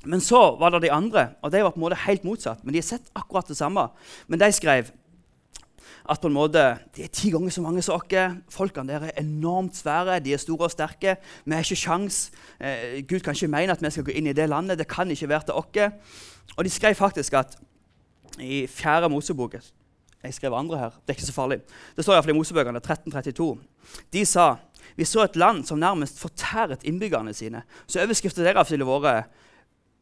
Men 0.05 0.21
så 0.21 0.55
var 0.59 0.75
det 0.75 0.83
de 0.85 0.93
andre, 0.93 1.29
og 1.41 1.51
de 1.51 1.63
var 1.63 1.73
på 1.73 1.79
en 1.79 1.85
måte 1.87 2.03
helt 2.05 2.23
motsatt. 2.27 2.61
Men 2.63 2.75
de 2.75 2.81
har 2.81 2.89
sett 2.89 3.09
akkurat 3.15 3.47
det 3.49 3.57
samme. 3.57 3.87
Men 4.27 4.39
de 4.39 4.51
skrev 4.53 4.91
at 6.09 6.21
på 6.21 6.29
en 6.29 6.35
måte, 6.35 6.61
de 6.95 7.03
er 7.03 7.09
ti 7.09 7.31
ganger 7.33 7.49
så 7.49 7.63
mange 7.65 7.81
som 7.81 7.97
oss. 7.97 8.41
Folkene 8.53 8.93
der 8.93 9.07
er 9.07 9.21
enormt 9.21 9.77
svære, 9.77 10.19
de 10.21 10.33
er 10.33 10.41
store 10.41 10.67
og 10.67 10.73
sterke. 10.73 11.15
Vi 11.45 11.55
har 11.55 11.65
ikke 11.65 11.79
sjans. 11.81 12.29
Eh, 12.59 13.01
Gud 13.07 13.25
kan 13.25 13.33
ikke 13.33 13.49
mene 13.49 13.73
at 13.73 13.81
vi 13.81 13.89
skal 13.89 14.05
gå 14.05 14.13
inn 14.13 14.29
i 14.29 14.35
det 14.37 14.49
landet. 14.49 14.77
Det 14.77 14.87
kan 14.87 15.09
ikke 15.11 15.29
være 15.29 15.49
til 15.49 15.57
oss. 15.57 16.13
Og 16.57 16.65
de 16.65 16.69
skrev 16.69 16.95
faktisk 16.95 17.33
at 17.33 17.57
i 18.39 18.67
fjerde 18.67 19.09
Mosebok 19.09 19.55
Jeg 20.25 20.37
skrev 20.37 20.53
andre 20.57 20.79
her. 20.79 20.95
Det 21.01 21.13
er 21.13 21.19
ikke 21.19 21.27
så 21.29 21.35
farlig. 21.35 21.59
Det 21.95 22.05
står 22.05 22.17
iallfall 22.17 22.33
i 22.33 22.37
Mosebøkene 22.37 22.81
1332. 22.81 23.49
De 24.13 24.25
sa 24.25 24.55
vi 24.95 25.05
så 25.07 25.25
et 25.25 25.35
land 25.35 25.63
som 25.67 25.79
nærmest 25.79 26.19
fortæret 26.19 26.85
innbyggerne 26.87 27.33
sine. 27.33 27.63
Så 27.87 28.01
overskriften 28.03 28.45
deres 28.45 28.71
ville 28.71 28.87
vært 28.87 29.31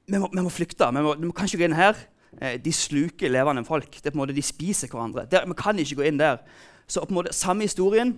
vi 0.08 0.20
må, 0.20 0.28
vi 0.28 0.44
må 0.44 0.52
flykte. 0.52 0.90
Vi, 0.92 1.02
må, 1.02 1.16
vi 1.16 1.32
kan 1.36 1.48
ikke 1.48 1.62
gå 1.62 1.68
inn 1.70 1.78
her. 1.78 2.00
Eh, 2.42 2.58
de 2.62 2.74
sluker 2.76 3.32
levende 3.32 3.64
folk. 3.66 3.92
Det 3.92 4.10
er 4.10 4.12
på 4.12 4.18
en 4.18 4.24
måte, 4.26 4.36
De 4.36 4.44
spiser 4.44 4.92
hverandre. 4.92 5.26
Der, 5.32 5.48
vi 5.48 5.56
kan 5.58 5.80
ikke 5.80 6.02
gå 6.02 6.08
inn 6.10 6.20
der. 6.20 6.44
Så 6.88 7.06
på 7.06 7.14
en 7.14 7.22
måte, 7.22 7.34
Samme 7.34 7.64
historien. 7.64 8.14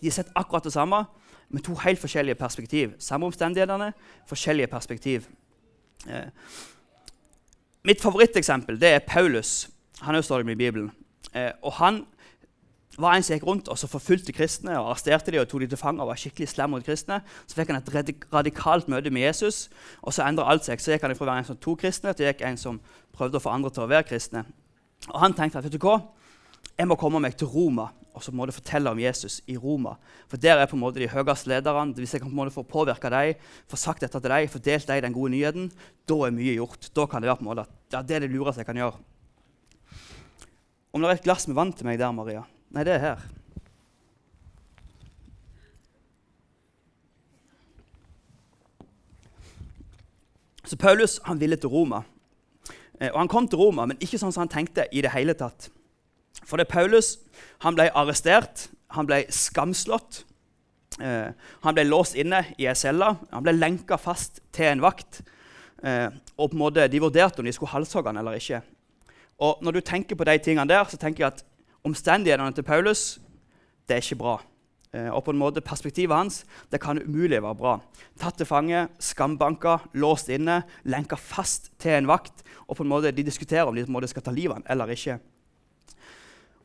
De 0.00 0.06
har 0.06 0.12
sett 0.12 0.30
akkurat 0.34 0.64
det 0.64 0.72
samme, 0.72 1.04
med 1.50 1.64
to 1.66 1.74
helt 1.74 1.98
forskjellige 2.00 2.38
perspektiv. 2.38 2.92
Samme 2.98 3.26
omstendighetene, 3.26 3.92
forskjellige 4.28 4.70
perspektiv. 4.70 5.26
Eh, 6.08 6.30
mitt 7.84 8.00
favoritteksempel 8.00 8.80
det 8.80 8.94
er 8.94 9.04
Paulus. 9.06 9.68
Han 10.00 10.14
er 10.14 10.22
står 10.22 10.48
i 10.48 10.54
Bibelen. 10.54 10.90
Eh, 11.34 11.52
og 11.62 11.76
han 11.78 12.04
var 13.00 13.14
en 13.14 13.24
som 13.24 13.36
gikk 13.36 13.46
rundt 13.46 13.68
og 13.70 13.78
så 13.78 13.88
forfulgte 13.88 14.34
kristne 14.36 14.74
og 14.76 14.90
arresterte 14.90 15.32
dem 15.32 15.40
og 15.40 15.48
tok 15.48 15.62
dem 15.62 15.70
til 15.72 15.80
fange 15.80 16.02
og 16.02 16.10
var 16.10 16.20
skikkelig 16.20 16.50
slem 16.52 16.74
mot 16.74 16.84
kristne. 16.84 17.20
Så 17.46 17.56
fikk 17.56 17.72
han 17.72 17.80
et 17.80 18.26
radikalt 18.34 18.90
møte 18.92 19.12
med 19.14 19.28
Jesus, 19.28 19.68
og 20.02 20.14
så 20.16 20.26
endra 20.26 20.48
alt 20.50 20.66
seg. 20.66 20.82
Så 20.82 20.94
gikk 20.94 21.06
han 21.06 21.16
fra 21.16 21.28
å 21.28 21.30
være 21.32 21.44
en 21.44 21.50
som 21.52 21.60
tok 21.60 21.84
kristne 21.84 22.14
til 22.18 22.32
en 22.34 22.60
som 22.60 22.80
prøvde 23.16 23.38
å 23.38 23.44
få 23.44 23.54
andre 23.54 23.72
til 23.74 23.86
å 23.86 23.90
være 23.90 24.08
kristne. 24.10 24.44
Og 25.08 25.20
Han 25.20 25.34
tenkte 25.34 25.58
at 25.58 25.64
vet 25.64 25.78
du 25.78 25.80
hva? 25.80 26.00
jeg 26.80 26.88
må 26.88 26.96
komme 26.96 27.20
meg 27.20 27.36
til 27.36 27.50
Roma 27.50 27.90
og 28.16 28.22
så 28.24 28.32
må 28.34 28.46
du 28.48 28.52
fortelle 28.54 28.90
om 28.90 28.98
Jesus 28.98 29.38
i 29.50 29.54
Roma. 29.60 29.94
For 30.28 30.40
der 30.40 30.58
er 30.58 30.68
på 30.68 30.74
en 30.74 30.82
måte 30.82 30.98
de 30.98 31.08
høyeste 31.08 31.50
lederne. 31.52 31.94
Hvis 31.94 32.16
jeg 32.16 32.22
kan 32.22 32.30
på 32.30 32.34
en 32.34 32.40
måte 32.40 32.54
få 32.54 32.64
påvirke 32.66 33.10
dem, 33.12 33.38
få 33.70 33.78
sagt 33.78 34.02
dette 34.02 34.18
til 34.18 34.32
dem, 34.32 34.48
få 34.50 34.58
delt 34.64 34.88
dem 34.88 35.04
den 35.04 35.14
gode 35.14 35.30
nyheten, 35.36 35.68
da 36.10 36.18
er 36.26 36.34
mye 36.34 36.56
gjort. 36.56 36.90
Da 36.96 37.06
kan 37.06 37.22
det 37.22 37.30
være 37.30 37.38
på 37.38 37.46
en 37.46 37.50
måte 37.52 37.66
at 37.68 37.94
ja, 37.94 38.02
det 38.02 38.16
er 38.16 38.24
det 38.26 38.32
lureste 38.32 38.64
jeg 38.64 38.68
kan 38.68 38.80
gjøre. 38.82 38.98
Om 40.92 41.02
det 41.02 41.10
er 41.10 41.18
et 41.20 41.26
glass 41.26 41.46
med 41.48 41.58
vann 41.58 41.72
til 41.72 41.86
meg 41.86 42.00
der, 42.00 42.12
Maria 42.14 42.46
Nei, 42.70 42.84
det 42.86 42.94
er 42.94 43.02
her. 43.02 43.22
Så 50.70 50.76
Paulus 50.78 51.18
han 51.26 51.40
ville 51.40 51.58
til 51.58 51.72
Roma. 51.72 52.04
Eh, 53.00 53.10
og 53.10 53.18
Han 53.18 53.28
kom 53.28 53.48
til 53.48 53.58
Roma, 53.58 53.88
men 53.90 53.98
ikke 53.98 54.20
sånn 54.22 54.30
som 54.30 54.44
han 54.44 54.52
tenkte. 54.52 54.86
i 54.92 55.02
det 55.02 55.10
hele 55.10 55.34
tatt. 55.34 55.70
For 56.46 56.56
det 56.56 56.68
Paulus 56.68 57.18
han 57.60 57.74
ble 57.74 57.90
arrestert, 57.90 58.68
han 58.94 59.06
ble 59.06 59.24
skamslått. 59.30 60.24
Eh, 61.00 61.32
han 61.64 61.74
ble 61.74 61.84
låst 61.84 62.14
inne 62.14 62.44
i 62.58 62.66
ei 62.66 62.74
celle. 62.74 63.16
Han 63.32 63.42
ble 63.42 63.52
lenka 63.52 63.98
fast 63.98 64.40
til 64.52 64.70
en 64.70 64.80
vakt. 64.80 65.22
Eh, 65.82 66.10
og 66.38 66.50
på 66.50 66.54
en 66.54 66.62
måte, 66.62 66.88
De 66.88 67.00
vurderte 67.00 67.40
om 67.40 67.44
de 67.44 67.52
skulle 67.52 67.72
halshogge 67.72 68.06
han 68.06 68.16
eller 68.16 68.38
ikke. 68.38 68.62
Og 69.40 69.58
Når 69.62 69.72
du 69.72 69.80
tenker 69.80 70.16
på 70.16 70.24
de 70.24 70.38
tingene 70.38 70.68
der, 70.68 70.84
så 70.84 70.96
tenker 71.00 71.24
jeg 71.24 71.32
at 71.32 71.44
omstendighetene 71.84 72.52
til 72.52 72.62
Paulus 72.62 73.18
det 73.88 73.96
er 73.96 74.04
ikke 74.04 74.20
bra. 74.20 74.36
Eh, 74.94 75.08
og 75.10 75.24
på 75.24 75.32
en 75.32 75.38
måte 75.38 75.62
Perspektivet 75.62 76.16
hans 76.16 76.44
det 76.70 76.80
kan 76.80 76.98
umulig 76.98 77.42
være 77.42 77.54
bra. 77.54 77.78
Tatt 78.20 78.36
til 78.38 78.46
fange, 78.46 78.88
skambanka, 78.98 79.78
låst 79.94 80.28
inne, 80.28 80.62
lenka 80.84 81.16
fast 81.16 81.70
til 81.78 81.96
en 81.96 82.06
vakt. 82.06 82.44
og 82.68 82.76
på 82.76 82.82
en 82.82 82.88
måte 82.88 83.10
De 83.10 83.22
diskuterer 83.22 83.66
om 83.66 83.74
de 83.74 83.84
på 83.84 83.88
en 83.88 83.92
måte 83.92 84.08
skal 84.08 84.22
ta 84.22 84.30
livet 84.30 84.56
av 84.56 84.62
eller 84.66 84.86
ikke. 84.86 85.18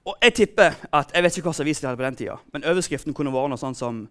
Og 0.05 0.15
Jeg 0.22 0.34
tipper 0.34 0.74
at, 0.94 1.12
jeg 1.13 1.24
vet 1.24 1.38
ikke 1.38 1.50
hva 1.50 1.62
avis 1.62 1.79
de 1.79 1.88
hadde 1.88 1.98
på 1.98 2.03
den 2.03 2.15
tida, 2.15 2.36
men 2.53 2.63
overskriften 2.63 3.13
kunne 3.13 3.34
vært 3.34 3.50
noe 3.50 3.58
sånt 3.58 3.77
som 3.77 4.08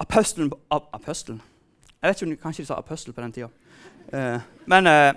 Apostelen 0.00 0.52
Apostelen? 0.70 1.40
Jeg 2.02 2.08
vet 2.08 2.22
ikke, 2.22 2.42
Kanskje 2.42 2.62
de 2.62 2.66
sa 2.66 2.74
apostel 2.74 3.12
på 3.12 3.20
den 3.20 3.32
tida. 3.32 3.48
Uh, 4.12 4.40
men 4.66 4.86
uh, 4.86 5.12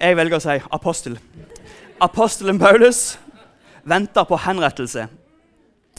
jeg 0.00 0.16
velger 0.16 0.36
å 0.36 0.42
si 0.42 0.58
apostel. 0.70 1.18
Apostelen 2.00 2.58
Paulus 2.58 3.18
venter 3.84 4.24
på 4.24 4.36
henrettelse. 4.36 5.08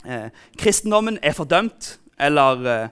Eh, 0.06 0.30
kristendommen 0.58 1.18
er 1.24 1.34
fordømt. 1.34 2.00
Eller 2.20 2.66
eh, 2.66 2.90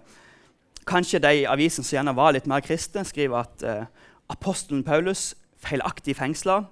kanskje 0.88 1.20
de 1.20 1.48
avisen 1.48 1.84
som 1.84 1.96
gjerne 1.96 2.16
var 2.18 2.34
litt 2.34 2.48
mer 2.50 2.64
kristne, 2.66 3.04
skriver 3.06 3.44
at 3.44 3.64
eh, 3.64 3.84
apostelen 4.30 4.84
Paulus 4.84 5.36
feilaktig 5.62 6.16
fengsla. 6.18 6.64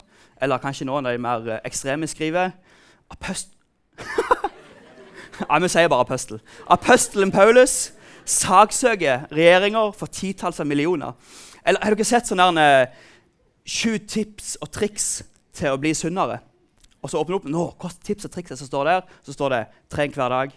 Eller 0.42 0.58
kanskje 0.58 0.88
noen 0.90 1.06
av 1.06 1.14
de 1.14 1.22
mer 1.22 1.50
eh, 1.50 1.60
ekstreme 1.70 2.10
skriver 2.10 2.56
Apost 3.14 3.54
Vi 5.62 5.70
sier 5.70 5.90
bare 5.90 6.02
apostel. 6.02 6.40
Apostelen 6.70 7.32
Paulus 7.32 7.94
saksøker 8.26 9.28
regjeringer 9.32 9.92
for 9.92 10.10
titalls 10.10 10.60
av 10.60 10.66
millioner. 10.68 11.14
Eller 11.66 11.82
Har 11.84 11.94
dere 11.94 12.06
sett 12.06 12.30
sånne 12.30 12.66
sju 13.66 13.98
tips 13.98 14.58
og 14.62 14.72
triks 14.74 15.24
til 15.54 15.74
å 15.74 15.80
bli 15.80 15.94
sunnere? 15.98 16.40
Og 17.04 17.12
så 17.12 17.20
åpner 17.20 17.36
du 17.36 17.40
opp 17.42 17.50
nå, 17.52 17.64
hva 17.80 17.92
tips 18.04 18.30
og 18.30 18.32
triks 18.32 18.56
som 18.56 18.70
står 18.70 18.90
der. 18.90 19.02
Så 19.26 19.36
står 19.36 19.50
det 19.50 19.64
'tren 19.90 20.14
hver 20.14 20.30
dag', 20.30 20.54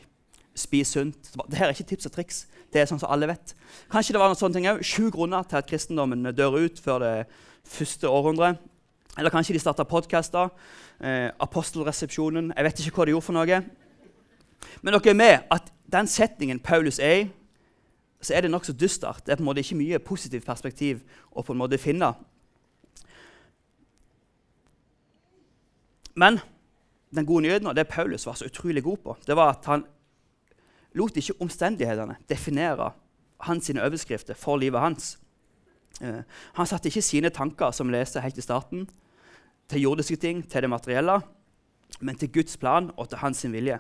'spis 0.55 0.97
sunt'. 0.97 1.33
Det 1.51 1.59
her 1.59 1.67
er 1.67 1.75
ikke 1.75 1.89
tips 1.89 2.07
og 2.07 2.13
triks. 2.13 2.47
Det 2.73 2.81
er 2.81 2.87
sånn 2.87 3.01
som 3.01 3.11
alle 3.11 3.27
vet. 3.27 3.55
Kanskje 3.91 4.13
det 4.13 4.21
var 4.21 4.29
noen 4.29 4.39
sånne 4.39 4.55
ting 4.55 4.67
òg. 4.67 4.83
Sju 4.83 5.11
grunner 5.11 5.43
til 5.43 5.57
at 5.57 5.67
kristendommen 5.67 6.35
dør 6.35 6.59
ut 6.65 6.81
før 6.81 6.99
det 6.99 7.27
første 7.65 8.09
århundret. 8.09 8.59
Eller 9.19 9.31
kanskje 9.31 9.53
de 9.53 9.59
starta 9.59 9.85
podkaster. 9.85 10.51
Eh, 11.01 11.31
apostelresepsjonen. 11.41 12.53
Jeg 12.57 12.65
vet 12.65 12.81
ikke 12.81 12.97
hva 12.97 13.05
de 13.05 13.11
gjorde 13.11 13.25
for 13.25 13.33
noe. 13.33 13.65
Men 14.83 14.93
dere 14.93 15.11
er 15.11 15.15
med 15.15 15.39
at 15.51 15.73
den 15.93 16.07
setningen 16.07 16.61
Paulus 16.61 16.99
er 16.99 17.13
i, 17.13 17.31
så 18.21 18.35
er 18.35 18.41
det 18.41 18.51
nokså 18.51 18.73
dystert. 18.73 19.27
Det 19.27 19.33
er 19.33 19.37
på 19.37 19.45
en 19.45 19.51
måte 19.51 19.63
ikke 19.63 19.79
mye 19.79 19.99
positivt 19.99 20.47
perspektiv 20.47 21.03
å 21.33 21.43
på 21.43 21.53
en 21.53 21.61
måte 21.61 21.79
finne. 21.79 22.15
Men 26.17 26.41
den 27.15 27.27
gode 27.29 27.45
nyheten, 27.45 27.69
og 27.69 27.77
det 27.77 27.89
Paulus 27.89 28.27
var 28.27 28.35
så 28.35 28.49
utrolig 28.49 28.83
god 28.83 28.97
på, 29.05 29.17
det 29.27 29.37
var 29.37 29.53
at 29.53 29.69
han 29.69 29.85
lot 30.97 31.17
ikke 31.17 31.37
omstendighetene 31.45 32.17
definere 32.29 32.91
hans 33.45 33.71
overskrifter 33.71 34.35
for 34.35 34.57
livet 34.57 34.81
hans. 34.81 35.19
Eh, 36.01 36.23
han 36.57 36.67
satte 36.67 36.89
ikke 36.89 37.05
sine 37.05 37.31
tanker, 37.31 37.71
som 37.71 37.93
leste 37.93 38.21
helt 38.25 38.39
i 38.39 38.45
starten, 38.45 38.87
til 39.69 39.83
jordiske 39.83 40.17
ting, 40.17 40.41
til 40.49 40.63
det 40.63 40.71
materielle, 40.71 41.21
men 42.01 42.17
til 42.17 42.33
Guds 42.33 42.57
plan 42.57 42.91
og 42.97 43.09
til 43.09 43.19
hans 43.19 43.45
vilje. 43.45 43.79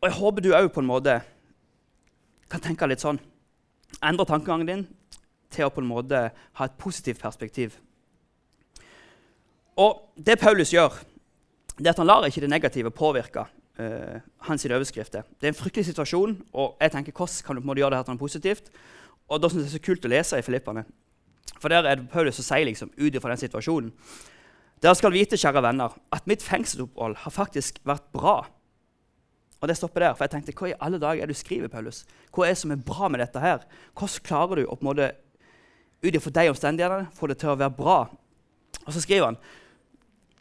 Og 0.00 0.06
Jeg 0.08 0.14
håper 0.14 0.40
du 0.40 0.52
òg 0.54 0.70
kan 2.48 2.60
tenke 2.60 2.86
litt 2.86 3.02
sånn. 3.02 3.18
Endre 4.00 4.24
tankegangen 4.24 4.66
din 4.66 4.86
til 5.50 5.66
å 5.66 5.72
på 5.72 5.82
en 5.82 5.90
måte 5.90 6.22
ha 6.32 6.66
et 6.66 6.78
positivt 6.80 7.22
perspektiv. 7.22 7.78
Og 9.78 10.10
Det 10.16 10.38
Paulus 10.40 10.72
gjør, 10.74 10.94
det 11.78 11.86
er 11.86 11.94
at 11.94 12.00
han 12.02 12.08
lar 12.08 12.26
ikke 12.26 12.42
det 12.42 12.50
negative 12.50 12.90
påvirke 12.90 13.44
uh, 13.78 14.20
hans 14.48 14.64
overskrifter. 14.66 15.22
Det 15.38 15.46
er 15.46 15.52
en 15.54 15.58
fryktelig 15.58 15.86
situasjon, 15.86 16.34
og 16.52 16.80
jeg 16.82 16.90
tenker 16.90 17.14
hvordan 17.14 17.44
kan 17.46 17.56
du 17.56 17.60
på 17.60 17.64
en 17.64 17.70
måte 17.70 17.84
gjøre 17.84 17.94
det 17.94 18.00
her 18.00 18.08
til 18.08 18.16
noe 18.16 18.24
positivt? 18.24 18.72
Og 19.28 19.42
da 19.42 19.50
synes 19.50 19.62
jeg 19.62 19.70
det 19.70 19.76
er 19.76 19.78
så 19.78 19.86
kult 19.86 20.08
å 20.08 20.10
lese 20.12 20.40
i 20.40 20.44
Filippene. 20.46 20.84
For 21.58 21.70
der 21.70 21.86
er 21.86 22.00
det 22.00 22.10
Paulus 22.10 22.38
som 22.38 22.46
sier 22.46 22.66
liksom, 22.66 22.90
ut 22.96 23.14
ifra 23.14 23.30
den 23.32 23.40
situasjonen. 23.40 23.92
Dere 24.82 24.94
skal 24.94 25.14
vite, 25.14 25.38
kjære 25.38 25.62
venner, 25.64 25.94
at 26.14 26.26
mitt 26.30 26.42
fengselsopphold 26.44 27.16
har 27.24 27.34
faktisk 27.34 27.80
vært 27.86 28.06
bra. 28.14 28.36
Og 29.58 29.66
det 29.66 29.74
stopper 29.74 30.04
der, 30.04 30.14
for 30.14 30.24
jeg 30.24 30.36
tenkte, 30.36 30.54
Hva 30.54 30.70
i 30.70 30.76
alle 30.78 31.00
dager 31.02 31.22
er 31.22 31.30
det 31.30 31.34
du 31.34 31.40
skriver, 31.40 31.70
Paulus? 31.70 32.04
Hva 32.30 32.46
er 32.46 32.54
det 32.54 32.60
som 32.60 32.74
er 32.74 32.84
bra 32.86 33.08
med 33.10 33.20
dette? 33.20 33.42
her? 33.42 33.64
Hvordan 33.98 34.26
klarer 34.26 34.60
du 34.60 34.66
å 34.66 34.76
på 34.76 34.86
en 34.86 34.90
måte, 34.90 35.08
ut 36.02 36.14
ifra 36.14 36.34
de 36.34 36.48
omstendighetene 36.52 37.10
få 37.14 37.30
det 37.30 37.38
til 37.42 37.52
å 37.52 37.58
være 37.58 37.76
bra? 37.76 37.98
Og 38.84 38.94
så 38.94 39.02
skriver 39.02 39.32
han 39.32 39.40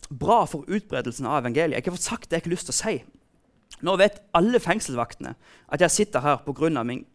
bra 0.10 0.46
for 0.48 0.68
utbredelsen 0.68 1.28
av 1.28 1.42
evangeliet. 1.42 1.78
Jeg 1.78 1.90
har 1.92 1.98
fått 1.98 2.08
sagt 2.08 2.30
det 2.30 2.38
jeg 2.38 2.46
ikke 2.46 2.50
har 2.50 2.56
lyst 2.56 2.70
til 2.70 2.76
å 2.76 2.80
si. 2.80 2.98
Nå 3.84 3.96
vet 4.00 4.22
alle 4.38 4.60
fengselsvaktene 4.64 5.36
at 5.68 5.84
jeg 5.84 5.94
sitter 5.94 6.24
her 6.24 6.42
pga. 6.46 6.84
Min, 6.84 7.06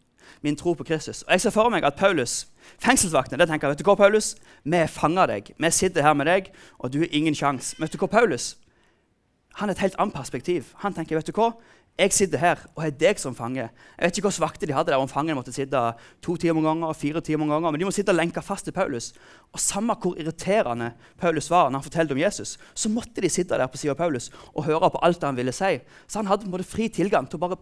min 0.42 0.56
tro 0.56 0.74
på 0.74 0.84
Kristus. 0.84 1.22
Og 1.22 1.32
jeg 1.32 1.40
ser 1.40 1.54
for 1.54 1.72
meg 1.72 1.84
at 1.84 1.96
Paulus, 1.98 2.46
fengselsvaktene 2.82 3.40
det 3.40 3.48
tenker 3.50 3.72
vet 3.72 3.80
du 3.80 3.86
hva, 3.86 3.96
Paulus? 3.98 4.34
Vi 4.64 4.82
fanger 4.86 5.30
deg. 5.30 5.54
Vi 5.58 5.70
sitter 5.70 6.02
her 6.02 6.14
med 6.14 6.28
deg, 6.30 6.52
og 6.78 6.92
du 6.92 7.00
har 7.02 7.10
ingen 7.10 7.34
sjanse. 7.34 7.76
Vet 7.80 7.94
du 7.94 7.98
hva, 7.98 8.10
Paulus? 8.12 8.56
Han 9.58 9.68
har 9.68 9.76
et 9.76 9.84
helt 9.84 9.98
annet 10.00 10.16
perspektiv. 10.16 10.72
Han 10.84 10.94
tenker 10.94 11.18
vet 11.18 11.28
du 11.28 11.34
hva? 11.36 11.52
Jeg 12.00 12.14
sitter 12.16 12.40
her 12.40 12.60
og 12.72 12.80
har 12.80 12.92
deg 12.96 13.18
som 13.20 13.34
fange. 13.36 13.66
Jeg 13.66 14.00
vet 14.00 14.16
ikke 14.16 14.30
hvilke 14.30 14.42
vakter 14.42 14.68
de 14.70 14.74
hadde 14.74 14.94
der 14.94 15.02
om 15.02 15.10
fangen 15.10 15.36
måtte 15.36 15.52
sitte 15.52 15.80
to 16.24 16.38
timer 16.40 16.64
ganger, 16.64 16.94
fire 16.96 17.20
timer 17.20 17.50
ganger, 17.50 17.70
men 17.70 17.82
de 17.82 17.84
må 17.84 17.92
sitte 17.92 18.14
og 18.14 18.16
lenke 18.16 18.40
fast 18.42 18.64
til 18.64 18.72
Paulus. 18.72 19.10
Og 19.52 19.60
Samme 19.60 19.94
hvor 20.00 20.16
irriterende 20.16 20.94
Paulus 21.20 21.50
var 21.52 21.68
når 21.68 21.82
han 21.82 21.86
fortalte 21.90 22.16
om 22.16 22.22
Jesus, 22.22 22.56
så 22.74 22.88
måtte 22.88 23.20
de 23.20 23.28
sitte 23.30 23.58
der 23.60 23.68
på 23.68 23.76
siden 23.76 23.92
av 23.92 24.00
Paulus 24.00 24.30
og 24.54 24.64
høre 24.70 24.88
på 24.90 25.02
alt 25.04 25.28
han 25.28 25.36
ville 25.36 25.52
si. 25.52 25.76
Så 26.08 26.22
han 26.22 26.32
hadde 26.32 26.46
på 26.46 26.50
en 26.50 26.56
måte 26.56 26.70
fri 26.70 26.88
tilgang 26.88 27.28
til 27.28 27.36
å 27.36 27.44
bare 27.44 27.60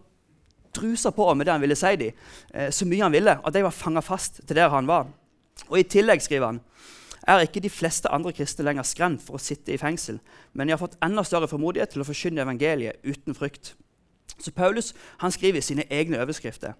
truse 0.71 1.11
på 1.11 1.27
med 1.35 1.45
det 1.45 1.57
han 1.57 1.65
ville 1.65 1.75
si 1.75 1.93
dem, 1.99 2.23
eh, 2.55 2.71
så 2.71 2.87
mye 2.87 3.03
han 3.03 3.17
ville. 3.17 3.35
Og 3.43 3.51
de 3.51 3.65
var 3.67 3.75
fanga 3.75 4.01
fast 4.05 4.45
til 4.47 4.55
der 4.55 4.71
han 4.71 4.87
var. 4.87 5.11
Og 5.67 5.79
I 5.79 5.83
tillegg 5.83 6.23
skriver 6.23 6.53
han 6.53 6.63
er 7.27 7.43
ikke 7.45 7.61
de 7.61 7.69
fleste 7.69 8.09
andre 8.09 8.31
kristne 8.33 8.65
lenger 8.65 8.87
skremt 8.87 9.21
for 9.21 9.37
å 9.37 9.41
sitte 9.43 9.73
i 9.73 9.77
fengsel, 9.77 10.17
men 10.53 10.67
de 10.67 10.73
har 10.73 10.81
fått 10.81 10.97
enda 11.05 11.21
større 11.27 11.51
formodighet 11.51 11.93
til 11.93 12.01
å 12.01 12.07
forkynne 12.07 12.41
evangeliet 12.41 13.03
uten 13.05 13.37
frykt. 13.37 13.75
Så 14.39 14.51
Paulus 14.51 14.93
han 15.17 15.31
skriver 15.31 15.61
sine 15.61 15.83
egne 15.91 16.21
overskrifter. 16.21 16.73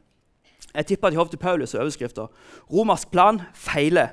Jeg 0.75 0.85
tipper 0.85 1.07
at 1.07 1.13
de 1.13 1.37
til 1.37 1.47
Paulus' 1.47 1.77
overskrifter. 1.77 2.27
Romersk 2.71 3.11
plan 3.11 3.41
feiler. 3.53 4.07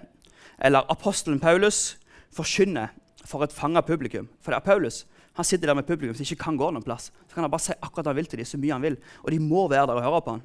Eller 0.59 0.91
apostelen 0.91 1.41
Paulus 1.41 1.99
forkynner 2.33 2.89
for 3.25 3.43
et 3.45 3.53
fanga 3.53 3.81
publikum. 3.81 4.29
For 4.41 4.51
det 4.51 4.57
er 4.57 4.65
Paulus 4.65 5.07
han 5.39 5.45
sitter 5.45 5.67
der 5.71 5.75
med 5.75 5.87
publikum 5.87 6.17
som 6.19 6.25
ikke 6.27 6.43
kan 6.43 6.57
gå 6.59 6.67
noen 6.75 6.83
plass. 6.83 7.13
Så 7.29 7.35
kan 7.35 7.45
han 7.47 7.51
bare 7.51 7.63
si 7.63 7.75
akkurat 7.79 8.09
hva 8.09 8.11
han 8.11 8.19
vil 8.19 8.27
til 8.27 8.41
dem, 8.41 8.47
så 8.49 8.59
mye 8.59 8.75
han 8.75 8.83
vil. 8.83 8.97
Og 9.23 9.31
de 9.31 9.37
må 9.39 9.69
være 9.71 9.87
der 9.87 10.01
og 10.01 10.03
høre 10.03 10.23
på 10.27 10.33
han. 10.35 10.41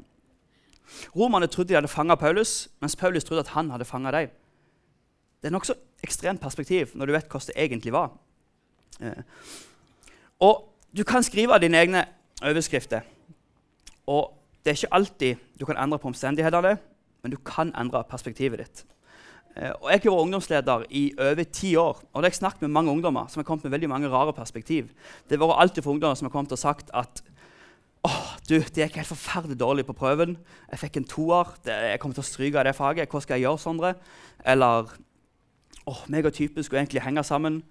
Romerne 1.16 1.48
trodde 1.50 1.72
de 1.72 1.78
hadde 1.80 1.90
fanga 1.90 2.14
Paulus, 2.16 2.68
mens 2.78 2.96
Paulus 2.96 3.26
trodde 3.26 3.42
at 3.42 3.56
han 3.56 3.72
hadde 3.74 3.88
fanga 3.90 4.12
dem. 4.14 4.36
Det 5.42 5.50
er 5.50 5.56
nokså 5.56 5.74
ekstremt 6.06 6.44
perspektiv 6.44 6.94
når 6.94 7.10
du 7.10 7.16
vet 7.16 7.26
hvordan 7.26 7.50
det 7.50 7.64
egentlig 7.66 7.94
var. 7.96 8.14
Eh. 9.02 9.24
Og 10.46 10.62
du 10.94 11.02
kan 11.04 11.26
skrive 11.26 11.58
dine 11.64 11.82
egne 11.82 12.06
overskrifter. 12.44 13.06
Og 14.08 14.34
det 14.64 14.72
er 14.72 14.80
ikke 14.80 14.96
alltid 14.96 15.46
du 15.60 15.66
kan 15.68 15.80
endre 15.80 16.00
på 16.00 16.10
omstendighetene, 16.12 16.78
men 17.24 17.32
du 17.32 17.40
kan 17.46 17.72
endre 17.80 18.04
perspektivet 18.08 18.64
ditt. 18.64 18.86
Eh, 19.56 19.72
og 19.82 19.92
Jeg 19.92 20.02
har 20.02 20.12
vært 20.12 20.26
ungdomsleder 20.26 20.86
i 20.90 21.04
over 21.20 21.44
ti 21.44 21.76
år. 21.76 22.02
og 22.14 22.22
da 22.22 22.26
har 22.26 22.32
jeg 22.32 22.42
snakket 22.42 22.62
med 22.62 22.70
mange 22.70 22.92
ungdommer 22.92 23.28
som 23.28 23.40
har 23.40 23.46
kommet 23.46 23.64
med 23.64 23.72
veldig 23.72 23.90
mange 23.90 24.10
rare 24.10 24.34
perspektiv. 24.34 24.90
Det 25.30 25.40
har 25.40 25.48
vært 25.48 25.62
alltid 25.62 25.84
for 25.84 25.92
ungdommer 25.92 26.16
som 26.16 26.26
har 26.26 26.32
kommet 26.32 26.52
og 26.52 26.60
sagt 26.60 26.90
at 26.94 27.24
åh, 28.04 28.36
du, 28.50 28.60
det 28.60 28.76
gikk 28.76 28.96
helt 28.96 29.08
forferdelig 29.08 29.60
dårlig 29.60 29.86
på 29.86 29.94
prøven. 29.94 30.38
Jeg 30.72 30.80
fikk 30.80 30.98
en 30.98 31.08
toer. 31.08 31.54
jeg 31.66 32.00
kommer 32.00 32.14
til 32.14 32.24
å 32.24 32.32
stryke 32.32 32.60
av 32.60 32.66
det 32.66 32.76
faget. 32.76 33.10
Hva 33.10 33.22
skal 33.22 33.36
jeg 33.36 33.48
gjøre, 33.48 33.60
Sondre? 33.60 33.94
Eller 34.46 34.90
åh, 35.86 36.04
meg 36.08 36.26
og 36.26 36.34
typen 36.34 36.64
skulle 36.64 36.82
egentlig 36.82 37.04
henge 37.04 37.24
sammen 37.24 37.64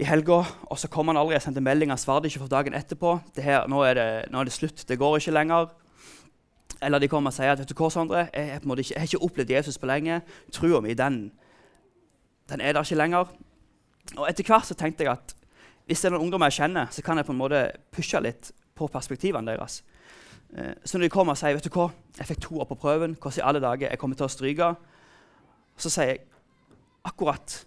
i 0.00 0.06
helga, 0.08 0.40
og 0.72 0.78
så 0.80 0.88
kom 0.88 1.10
han 1.10 1.18
aldri. 1.20 1.36
Jeg 1.36 1.44
sendte 1.44 1.62
melding, 1.64 1.92
han 1.92 2.00
svarte 2.00 2.30
ikke 2.30 2.40
for 2.44 2.52
dagen 2.52 2.76
etterpå. 2.76 3.18
Her, 3.36 3.66
nå, 3.68 3.82
er 3.84 3.98
det, 3.98 4.06
nå, 4.32 4.40
er 4.40 4.48
det, 4.48 4.54
slutt, 4.54 4.86
det 4.88 4.96
går 5.00 5.18
ikke 5.20 5.34
lenger. 5.36 5.74
Eller 6.80 7.02
de 7.02 7.10
kommer 7.12 7.32
og 7.32 7.36
sier 7.36 7.52
at 7.52 7.60
vet 7.60 7.68
du 7.68 7.76
hva, 7.76 7.90
Sondre, 7.92 8.22
jeg, 8.32 8.48
jeg, 8.48 8.62
ikke, 8.64 8.86
jeg 8.94 9.02
har 9.02 9.10
ikke 9.10 9.26
opplevd 9.28 9.52
Jesus 9.52 9.76
på 9.80 9.90
lenge. 9.90 10.22
Trua 10.56 10.80
mi, 10.80 10.96
den, 10.96 11.20
den 12.48 12.64
er 12.64 12.72
der 12.72 12.88
ikke 12.88 12.96
lenger. 12.96 13.34
Og 14.16 14.24
Etter 14.30 14.48
hvert 14.48 14.70
så 14.70 14.78
tenkte 14.78 15.04
jeg 15.04 15.12
at 15.12 15.36
hvis 15.90 16.00
det 16.00 16.08
er 16.08 16.16
noen 16.16 16.28
ungdommer 16.28 16.48
jeg 16.48 16.62
kjenner, 16.62 16.88
så 16.94 17.04
kan 17.04 17.20
jeg 17.20 17.28
på 17.28 17.34
en 17.34 17.40
måte 17.42 17.62
pushe 17.92 18.24
litt 18.24 18.52
på 18.78 18.88
perspektivene 18.88 19.52
deres. 19.52 19.82
Eh, 20.56 20.72
så 20.80 20.96
når 20.96 21.08
de 21.10 21.12
kommer 21.12 21.36
og 21.36 21.42
sier 21.42 21.58
vet 21.58 21.66
du 21.66 21.74
hva, 21.74 21.90
jeg 22.16 22.30
fikk 22.30 22.44
to 22.46 22.60
år 22.62 22.70
på 22.70 22.80
prøven, 22.80 23.18
hvordan 23.20 23.42
i 23.42 23.48
alle 23.50 23.60
dager 23.60 23.90
jeg 23.90 24.00
kommer 24.00 24.16
til 24.16 24.30
å 24.30 24.32
stryke, 24.32 24.74
så 25.76 25.92
sier 25.92 26.14
jeg 26.14 26.22
akkurat 27.04 27.64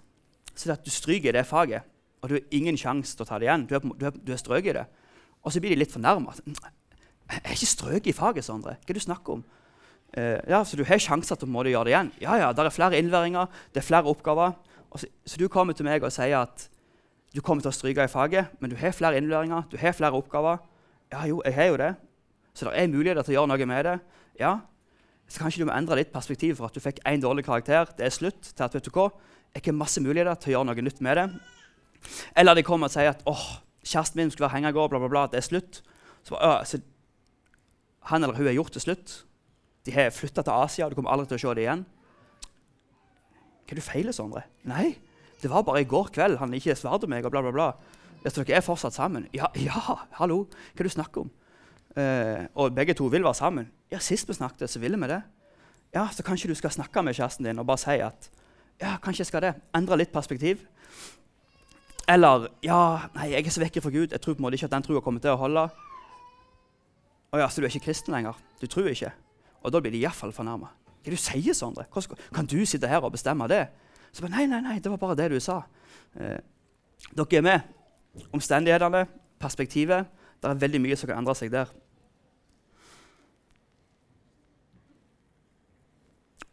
så 0.53 0.69
det 0.69 0.79
at 0.79 0.85
du 0.85 0.93
stryker 0.93 1.33
i 1.33 1.37
det 1.37 1.45
faget, 1.49 1.92
og 2.23 2.29
du 2.29 2.37
har 2.37 2.55
ingen 2.55 2.77
sjanse 2.79 3.17
til 3.17 3.25
å 3.25 3.27
ta 3.27 3.37
det 3.39 3.49
igjen. 3.49 3.65
Du 3.67 4.31
er 4.31 4.39
strøket 4.39 4.71
i 4.71 4.77
det. 4.79 4.85
Og 5.43 5.51
så 5.51 5.59
blir 5.59 5.73
de 5.75 5.81
litt 5.81 5.91
fornærma. 5.91 6.31
'Jeg 7.23 7.41
er 7.43 7.55
ikke 7.55 7.67
strøket 7.67 8.07
i 8.07 8.15
faget, 8.15 8.45
Sondre. 8.45 8.77
Hva 8.79 8.89
er 8.89 8.93
det 8.93 9.01
du 9.01 9.07
snakker 9.07 9.33
om?' 9.33 9.43
Uh, 10.17 10.37
ja, 10.47 10.63
Så 10.63 10.77
du 10.77 10.83
har 10.85 10.99
sjanser 11.01 11.35
til 11.35 11.49
å 11.49 11.63
gjøre 11.63 11.85
det 11.85 11.91
igjen? 11.91 12.11
Ja, 12.21 12.35
ja, 12.37 12.51
det 12.53 12.61
er 12.63 12.69
flere 12.69 12.97
innlæringer, 12.99 13.47
det 13.73 13.81
er 13.81 13.87
flere 13.87 14.05
oppgaver. 14.05 14.53
Så, 14.95 15.07
så, 15.25 15.37
du 15.37 15.47
kommer 15.47 15.73
til 15.73 15.85
meg 15.85 16.03
og 16.03 16.11
sier 16.11 16.37
at 16.37 16.69
du 17.33 17.41
kommer 17.41 17.65
til 17.65 17.69
å 17.69 17.73
stryke 17.73 18.05
i 18.05 18.07
faget, 18.07 18.45
men 18.59 18.69
du 18.69 18.75
har 18.77 18.93
flere 18.93 19.17
innlæringer, 19.17 19.63
du 19.71 19.77
har 19.77 19.91
flere 19.91 20.13
oppgaver. 20.13 20.61
Ja, 21.11 21.25
jo, 21.25 21.41
jeg 21.45 21.53
har 21.55 21.65
jo 21.65 21.77
det. 21.77 21.95
Så 22.53 22.69
det 22.69 22.77
er 22.77 22.87
muligheter 22.87 23.25
til 23.25 23.33
å 23.33 23.37
gjøre 23.41 23.57
noe 23.57 23.65
med 23.65 23.85
det. 23.85 23.99
Ja, 24.39 24.59
så 25.27 25.41
kanskje 25.41 25.63
du 25.63 25.65
må 25.65 25.73
endre 25.73 25.97
litt 25.97 26.13
perspektiv 26.13 26.59
for 26.59 26.69
at 26.69 26.77
du 26.77 26.83
fikk 26.83 27.01
én 27.09 27.21
dårlig 27.21 27.47
karakter. 27.47 27.89
Det 27.97 28.05
er 28.05 28.13
slutt. 28.13 28.53
til 28.53 28.63
at 28.63 28.73
vet 28.73 28.85
du 28.85 28.91
hva, 28.91 29.09
Jeg 29.55 29.63
har 29.65 29.73
masse 29.73 30.01
muligheter 30.01 30.35
til 30.35 30.49
å 30.49 30.53
gjøre 30.59 30.65
noe 30.65 30.81
nytt 30.81 31.01
med 31.01 31.17
det. 31.17 31.29
Eller 32.35 32.57
de 32.57 32.65
kommer 32.65 32.89
og 32.89 32.95
sier 32.95 33.13
at 33.13 33.23
åh, 33.29 33.45
kjæresten 33.83 34.21
min 34.21 34.31
skulle 34.31 34.47
være 34.47 34.57
henger 34.57 34.73
i 34.73 34.77
går, 34.77 34.89
bla, 34.91 34.99
bla, 35.03 35.11
bla, 35.11 35.27
det 35.31 35.39
er 35.39 35.47
slutt. 35.47 35.81
Så, 36.23 36.39
så 36.65 36.79
han 38.09 38.23
eller 38.23 38.35
hun 38.35 38.47
er 38.47 38.57
gjort 38.57 38.75
til 38.75 38.83
slutt. 38.83 39.15
De 39.85 39.91
har 39.95 40.13
flytta 40.15 40.43
til 40.43 40.55
Asia, 40.55 40.85
og 40.85 40.91
du 40.91 40.99
kommer 40.99 41.13
aldri 41.13 41.31
til 41.31 41.39
å 41.39 41.43
se 41.43 41.55
det 41.57 41.65
igjen. 41.65 41.85
Hva 43.63 43.75
er 43.75 43.79
det 43.79 43.85
feiler, 43.85 44.15
Sondre? 44.15 44.45
Nei, 44.67 44.93
det 45.41 45.51
var 45.51 45.65
bare 45.67 45.83
i 45.83 45.87
går 45.89 46.11
kveld 46.15 46.39
han 46.39 46.55
ikke 46.55 46.75
svarte 46.79 47.07
meg. 47.11 47.25
og 47.25 47.33
bla, 47.33 47.43
bla, 47.43 47.51
bla. 47.55 47.69
Vet 48.23 48.37
dere 48.39 48.59
er 48.59 48.63
fortsatt 48.63 48.95
sammen. 48.95 49.27
Ja, 49.35 49.49
ja, 49.59 49.97
hallo, 50.19 50.45
hva 50.47 50.79
er 50.79 50.85
det 50.87 50.91
du 50.91 50.95
snakker 50.95 51.25
om? 51.25 51.31
Uh, 51.93 52.47
og 52.57 52.73
begge 52.73 52.95
to 52.97 53.07
vil 53.11 53.25
være 53.25 53.37
sammen. 53.37 53.67
Ja, 53.91 53.99
Sist 54.01 54.29
vi 54.29 54.35
snakket, 54.37 54.71
så 54.71 54.79
ville 54.81 54.97
vi 54.97 55.11
det. 55.11 55.21
Ja, 55.93 56.07
Så 56.11 56.23
kanskje 56.23 56.49
du 56.49 56.55
skal 56.55 56.71
snakke 56.71 57.03
med 57.03 57.13
kjæresten 57.13 57.45
din 57.45 57.59
og 57.59 57.67
bare 57.67 57.77
si 57.77 57.99
at 58.01 58.29
ja, 58.81 58.97
kanskje 58.97 59.21
jeg 59.21 59.27
skal 59.27 59.43
det. 59.45 59.53
Endre 59.75 59.99
litt 59.99 60.11
perspektiv. 60.11 60.63
Eller 62.09 62.49
ja, 62.65 63.07
nei, 63.15 63.29
jeg 63.31 63.47
er 63.47 63.53
så 63.55 63.61
vekk 63.63 63.79
fra 63.83 63.91
Gud. 63.93 64.11
Jeg 64.11 64.21
tror 64.21 64.35
på 64.35 64.41
en 64.41 64.47
måte 64.47 64.59
ikke 64.59 64.67
at 64.67 64.75
den 64.75 64.85
troa 64.85 65.01
kommer 65.03 65.23
til 65.23 65.33
å 65.33 65.39
holde. 65.39 65.67
Å 67.33 67.39
ja, 67.39 67.47
så 67.49 67.61
du 67.61 67.67
er 67.67 67.71
ikke 67.71 67.87
kristen 67.87 68.13
lenger? 68.13 68.37
Du 68.59 68.67
tror 68.67 68.89
ikke? 68.91 69.13
Og 69.63 69.71
da 69.71 69.79
blir 69.81 69.93
de 69.93 70.01
iallfall 70.03 70.33
fornærma. 70.35 70.69
Hva 71.03 71.13
du 71.13 71.19
sier 71.19 71.55
Sondre? 71.55 71.87
Kan 72.35 72.47
du 72.49 72.59
sitte 72.67 72.89
her 72.91 73.03
og 73.03 73.15
bestemme 73.15 73.47
det? 73.51 73.65
Så 74.13 74.23
bare, 74.23 74.35
Nei, 74.35 74.45
nei, 74.51 74.59
nei, 74.63 74.75
det 74.83 74.91
var 74.91 74.99
bare 75.01 75.17
det 75.17 75.31
du 75.33 75.39
sa. 75.41 75.61
Eh, 76.19 76.37
dere 77.15 77.39
er 77.39 77.45
med. 77.47 77.71
Omstendighetene, 78.35 79.07
perspektivet. 79.41 80.11
Det 80.43 80.51
er 80.51 80.59
veldig 80.61 80.83
mye 80.83 80.99
som 80.99 81.09
kan 81.09 81.23
endre 81.23 81.35
seg 81.39 81.51
der. 81.55 81.71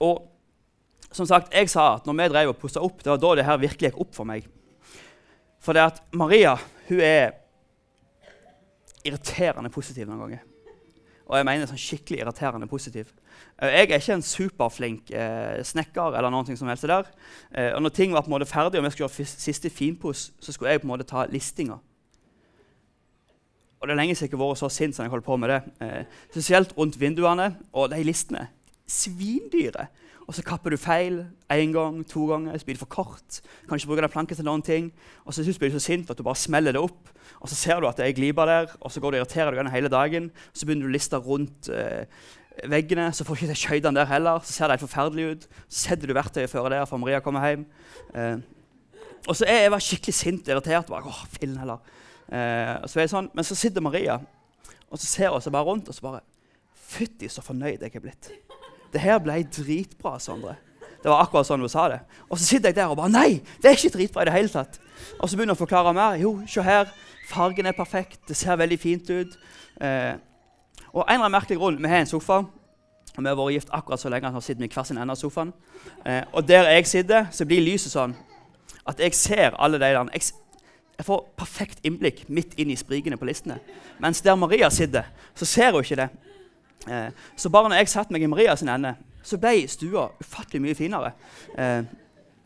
Og 0.01 0.25
som 1.13 1.27
sagt, 1.29 1.53
jeg 1.53 1.69
sa 1.69 1.97
at 1.99 2.07
når 2.09 2.17
vi 2.17 2.31
drev 2.33 2.55
og 2.55 2.59
pussa 2.63 2.81
opp, 2.81 3.03
det 3.03 3.13
var 3.13 3.21
da 3.21 3.35
det 3.37 3.47
her 3.51 3.61
virkelig 3.61 3.91
gikk 3.91 4.01
opp 4.01 4.17
for 4.17 4.31
meg. 4.31 4.47
For 5.61 5.77
det 5.77 5.85
at 5.85 6.01
Maria 6.17 6.57
hun 6.89 7.03
er 7.05 7.37
irriterende 9.07 9.71
positiv 9.73 10.09
noen 10.09 10.25
ganger. 10.25 10.47
Og 11.31 11.37
jeg 11.39 11.47
mener 11.47 11.69
sånn 11.71 11.79
skikkelig 11.79 12.25
irriterende 12.25 12.67
positiv. 12.67 13.13
Eh, 13.61 13.71
jeg 13.71 13.87
er 13.87 14.01
ikke 14.01 14.17
en 14.17 14.25
superflink 14.27 15.13
eh, 15.15 15.61
snekker. 15.63 16.17
eller 16.19 16.33
noen 16.33 16.49
ting 16.49 16.59
som 16.59 16.69
helst 16.69 16.89
der. 16.91 17.07
Eh, 17.55 17.71
og 17.77 17.85
når 17.85 17.95
ting 17.95 18.13
var 18.13 18.25
på 18.27 18.33
en 18.33 18.35
måte 18.35 18.51
ferdig, 18.51 18.81
og 18.81 18.85
vi 18.89 18.91
skulle 18.91 19.07
gjøre 19.07 19.29
siste 19.31 19.71
finpuss, 19.71 20.33
så 20.43 20.53
skulle 20.53 20.73
jeg 20.73 20.83
på 20.83 20.89
en 20.89 20.95
måte 20.97 21.07
ta 21.07 21.29
listinga. 21.31 21.79
Og 23.81 23.89
Det 23.89 23.95
er 23.95 23.97
lenge 23.97 24.15
siden 24.15 24.29
jeg 24.29 24.37
har 24.37 24.51
vært 24.51 24.61
så 24.61 24.69
sint 24.69 24.97
som 24.97 25.07
jeg 25.07 25.11
holder 25.11 25.25
på 25.25 25.37
med 25.41 25.49
det. 25.49 25.61
Eh, 25.81 26.03
spesielt 26.33 26.75
rundt 26.77 26.99
vinduene 27.01 27.55
og 27.73 27.89
de 27.95 28.03
listene. 28.05 28.49
Svindyre. 28.91 29.89
Og 30.27 30.35
så 30.37 30.45
kapper 30.47 30.71
du 30.71 30.79
feil 30.79 31.25
én 31.51 31.73
gang, 31.75 32.03
to 32.07 32.25
ganger. 32.31 32.59
Så 32.59 32.67
blir 32.67 32.77
det 32.77 32.83
for 32.83 32.91
kort. 32.91 33.41
Kan 33.67 33.79
ikke 33.79 33.91
bruke 33.91 34.05
den 34.05 34.13
planken 34.13 34.39
til 34.39 34.47
noen 34.47 34.63
ting. 34.63 34.91
Og 35.25 35.35
så 35.35 35.43
blir 35.43 35.73
du 35.73 35.79
så 35.79 35.83
sint 35.83 36.11
at 36.11 36.19
du 36.19 36.23
bare 36.27 36.39
smeller 36.39 36.77
det 36.77 36.83
opp. 36.83 37.11
Og 37.41 37.51
så 37.51 37.59
ser 37.59 37.81
du 37.81 37.89
at 37.89 37.99
det 37.99 38.07
er 38.07 38.15
glipa 38.15 38.47
der, 38.47 38.71
og 38.81 38.93
så 38.93 39.01
går 39.03 39.11
du 39.11 39.19
og 39.19 39.25
irriterer 39.25 39.57
deg 39.57 39.73
hele 39.75 39.91
dagen. 39.91 40.31
Så 40.53 40.67
begynner 40.67 40.87
du 40.87 40.93
å 40.93 40.95
liste 40.95 41.19
rundt 41.19 41.71
eh, 41.75 42.07
veggene, 42.71 43.09
så 43.17 43.27
får 43.27 43.35
du 43.35 43.41
ikke 43.41 43.53
til 43.55 43.63
skøytene 43.65 44.03
der 44.03 44.11
heller. 44.11 44.43
Så 44.45 44.55
ser 44.55 44.69
det 44.69 44.79
helt 44.79 44.87
forferdelig 44.87 45.29
ut. 45.31 45.49
Så 45.67 45.87
setter 45.89 46.11
du 46.11 46.15
verktøyet 46.15 46.53
før 46.53 46.69
der 46.71 46.87
for 46.91 47.03
Maria 47.03 47.23
kommer 47.25 47.47
hjem. 47.49 47.65
Eh, 48.15 48.37
og 49.27 49.35
så 49.37 49.49
er 49.49 49.65
jeg 49.65 49.73
bare 49.75 49.87
skikkelig 49.89 50.17
sint 50.17 50.47
og 50.47 50.55
irritert. 50.55 50.91
Bare, 50.93 51.11
Åh, 51.11 51.25
fillen 51.39 51.59
heller. 51.63 51.97
Eh, 52.31 52.77
så 52.87 53.09
sånn. 53.11 53.33
Men 53.35 53.47
så 53.47 53.59
sitter 53.59 53.83
Maria 53.83 54.21
og 54.91 54.99
så 54.99 55.07
ser 55.07 55.31
hun 55.31 55.43
seg 55.43 55.55
bare 55.55 55.67
rundt 55.69 55.89
og 55.91 55.97
så 55.97 56.07
bare 56.07 56.27
Fytti, 56.91 57.29
så 57.31 57.43
fornøyd 57.47 57.85
jeg 57.85 57.95
er 57.95 58.03
blitt. 58.03 58.33
Det 58.93 59.01
her 59.03 59.21
ble 59.23 59.43
dritbra, 59.47 60.19
Sondre. 60.23 60.57
Det 61.01 61.09
var 61.09 61.23
akkurat 61.25 61.49
sånn 61.49 61.63
hun 61.63 61.71
sa 61.73 61.87
det. 61.89 62.01
Og 62.29 62.39
så 62.39 62.45
sitter 62.45 62.71
jeg 62.71 62.77
der 62.77 62.91
og 62.93 62.99
bare 63.01 63.13
Nei, 63.13 63.41
det 63.63 63.71
er 63.71 63.79
ikke 63.79 63.95
dritbra 63.95 64.25
i 64.25 64.29
det 64.29 64.35
hele 64.35 64.53
tatt. 64.53 64.81
Og 65.19 65.29
så 65.31 65.37
begynner 65.37 65.55
hun 65.55 65.59
å 65.59 65.63
forklare 65.63 65.95
mer. 65.97 66.19
Jo, 66.21 66.35
se 66.51 66.65
her. 66.65 66.91
Fargen 67.31 67.69
er 67.71 67.77
perfekt. 67.77 68.19
Det 68.29 68.37
ser 68.37 68.59
veldig 68.61 68.79
fint 68.81 69.11
ut. 69.11 69.37
Eh, 69.81 70.15
og 70.91 71.05
en 71.05 71.15
eller 71.15 71.25
annen 71.25 71.37
merkelig 71.39 71.61
grunn, 71.61 71.79
Vi 71.83 71.89
har 71.89 72.03
en 72.03 72.07
sofa. 72.07 72.39
og 73.17 73.23
Vi 73.23 73.29
har 73.29 73.37
vært 73.37 73.53
gift 73.53 73.71
akkurat 73.73 74.01
så 74.01 74.11
lenge 74.11 74.29
at 74.29 74.35
vi 74.35 74.41
sitter 74.41 74.65
i 74.65 74.69
hver 74.69 74.85
sin 74.85 74.99
ende 74.99 75.13
av 75.13 75.17
sofaen. 75.17 75.53
Eh, 76.05 76.23
og 76.33 76.49
der 76.49 76.69
jeg 76.69 76.87
sitter, 76.87 77.27
så 77.31 77.47
blir 77.47 77.61
lyset 77.65 77.93
sånn 77.93 78.15
at 78.87 78.99
jeg 78.99 79.15
ser 79.15 79.55
alle 79.59 79.79
de 79.79 79.85
der. 79.85 80.05
Jeg, 80.13 80.33
jeg 80.99 81.07
får 81.07 81.25
perfekt 81.37 81.79
innblikk 81.87 82.29
midt 82.29 82.55
inn 82.59 82.71
i 82.71 82.77
sprikene 82.77 83.17
på 83.17 83.25
listene. 83.25 83.59
Mens 84.01 84.21
der 84.21 84.35
Maria 84.35 84.71
sitter, 84.71 85.05
så 85.35 85.45
ser 85.45 85.73
hun 85.73 85.85
ikke 85.85 85.97
det. 85.97 86.09
Eh, 86.89 87.11
så 87.37 87.51
bare 87.53 87.69
når 87.69 87.83
jeg 87.83 87.93
satte 87.93 88.15
meg 88.15 88.25
i 88.25 88.31
Maria 88.31 88.57
sin 88.57 88.71
ende, 88.73 88.95
så 89.23 89.37
ble 89.41 89.67
stua 89.69 90.09
ufattelig 90.21 90.63
mye 90.65 90.79
finere. 90.79 91.13
Eh, 91.59 91.83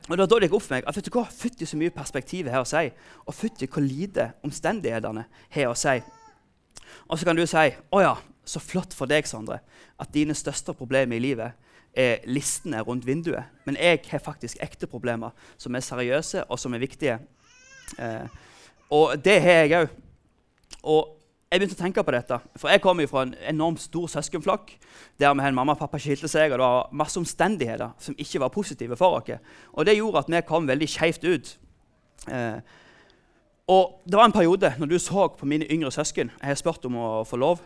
og 0.05 0.19
var 0.19 0.27
da 0.27 0.37
det 0.37 0.49
gikk 0.51 0.59
opp 0.59 0.65
for 0.67 0.77
meg 0.77 0.89
at 0.89 0.97
vet 0.99 1.07
du 1.07 1.15
hva, 1.15 1.25
fytti 1.33 1.67
så 1.69 1.79
mye 1.81 1.95
perspektiv 1.95 2.51
har 2.53 2.65
å 2.65 2.69
si, 2.69 2.91
og 3.25 3.37
fytti 3.37 3.69
hvor 3.71 3.85
lite 3.85 4.33
omstendighetene 4.45 5.25
har 5.55 5.71
å 5.71 5.77
si. 5.79 5.97
Og 7.09 7.19
så 7.19 7.29
kan 7.29 7.39
du 7.39 7.47
si 7.49 7.69
å 7.95 8.03
ja, 8.03 8.15
så 8.45 8.61
flott 8.61 8.93
for 8.97 9.09
deg, 9.09 9.25
Sondre, 9.29 9.63
at 10.01 10.13
dine 10.13 10.37
største 10.37 10.75
problemer 10.77 11.17
i 11.17 11.25
livet 11.25 11.55
er 11.97 12.25
listene 12.29 12.83
rundt 12.85 13.07
vinduet. 13.07 13.49
Men 13.65 13.79
jeg 13.81 14.03
har 14.11 14.21
faktisk 14.21 14.61
ekte 14.63 14.91
problemer 14.91 15.33
som 15.57 15.75
er 15.75 15.85
seriøse 15.85 16.45
og 16.51 16.61
som 16.61 16.75
er 16.75 16.83
viktige. 16.83 17.19
Eh, 17.97 18.27
og 18.93 19.15
det 19.25 19.39
har 19.41 19.63
jeg 19.63 19.79
òg. 19.79 19.95
Og 20.85 21.14
jeg 21.55 21.61
begynte 21.63 21.77
å 21.77 21.83
tenke 21.85 22.03
på 22.03 22.13
dette. 22.15 22.37
For 22.59 22.73
jeg 22.73 22.83
kommer 22.83 23.07
fra 23.07 23.23
en 23.23 23.35
enormt 23.47 23.79
stor 23.85 24.09
søskenflokk 24.11 24.73
der 25.23 25.37
vi 25.39 25.51
mamma 25.55 25.77
og 25.77 25.79
pappa 25.79 26.01
skilte 26.03 26.27
seg, 26.27 26.51
og 26.51 26.59
det 26.59 26.67
var 26.67 26.89
masse 26.99 27.21
omstendigheter 27.21 27.93
som 28.03 28.17
ikke 28.19 28.41
var 28.43 28.51
positive 28.51 28.99
for 28.99 29.21
oss. 29.21 29.31
Og 29.73 29.87
det 29.87 29.95
gjorde 29.95 30.25
at 30.25 30.33
vi 30.35 30.41
kom 30.49 30.67
veldig 30.67 30.89
skeivt 30.91 31.23
ut. 31.29 31.53
Eh, 32.27 32.59
og 33.71 34.03
det 34.03 34.19
var 34.19 34.27
en 34.27 34.35
periode 34.35 34.73
når 34.81 34.91
du 34.91 34.99
så 34.99 35.29
på 35.39 35.47
mine 35.47 35.67
yngre 35.73 35.91
søsken 35.93 36.31
Jeg 36.41 36.49
har 36.49 36.57
spurt 36.59 36.85
om 36.89 36.97
å 36.99 37.09
få 37.29 37.39
lov, 37.39 37.63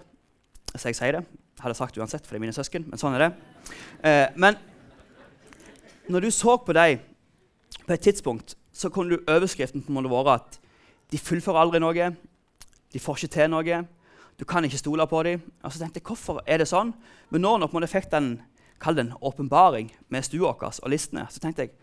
så 0.74 0.90
jeg 0.90 0.98
sier 0.98 1.16
det. 1.16 1.24
Jeg 1.56 1.64
hadde 1.64 1.78
sagt 1.78 1.96
uansett, 1.98 2.26
for 2.26 2.36
det 2.36 2.42
er 2.42 2.44
mine 2.44 2.54
søsken, 2.54 2.84
men 2.86 3.00
sånn 3.00 3.16
er 3.16 3.24
det. 3.24 3.30
Eh, 4.04 4.26
men 4.36 4.60
når 6.12 6.28
du 6.28 6.30
så 6.30 6.58
på 6.60 6.76
dem 6.76 7.00
på 7.86 7.96
et 7.96 8.04
tidspunkt, 8.04 8.54
så 8.72 8.92
kunne 8.92 9.16
du 9.16 9.30
overskriften 9.32 9.82
på 9.82 9.96
måte 9.96 10.12
være 10.12 10.36
at 10.36 10.60
de 11.08 11.18
fullfører 11.18 11.64
aldri 11.64 11.80
noe. 11.80 12.12
De 12.92 13.00
får 13.02 13.22
ikke 13.22 13.34
til 13.36 13.50
noe. 13.52 13.82
Du 14.38 14.44
kan 14.48 14.64
ikke 14.64 14.78
stole 14.80 15.06
på 15.10 15.22
dem. 15.26 15.42
Og 15.62 15.72
så 15.72 15.82
tenkte 15.82 16.00
jeg, 16.00 16.06
Hvorfor 16.06 16.42
er 16.46 16.62
det 16.62 16.68
sånn? 16.70 16.94
Men 17.30 17.44
nå 17.44 17.56
når 17.58 17.86
jeg 17.86 17.94
fikk 17.96 18.10
den 18.14 18.38
kall 18.78 18.98
åpenbaring 19.20 19.90
med 20.08 20.24
stua 20.24 20.54
vår 20.54 20.78
og 20.82 20.90
listene, 20.92 21.26
så 21.30 21.42
tenkte 21.42 21.66
jeg 21.66 21.74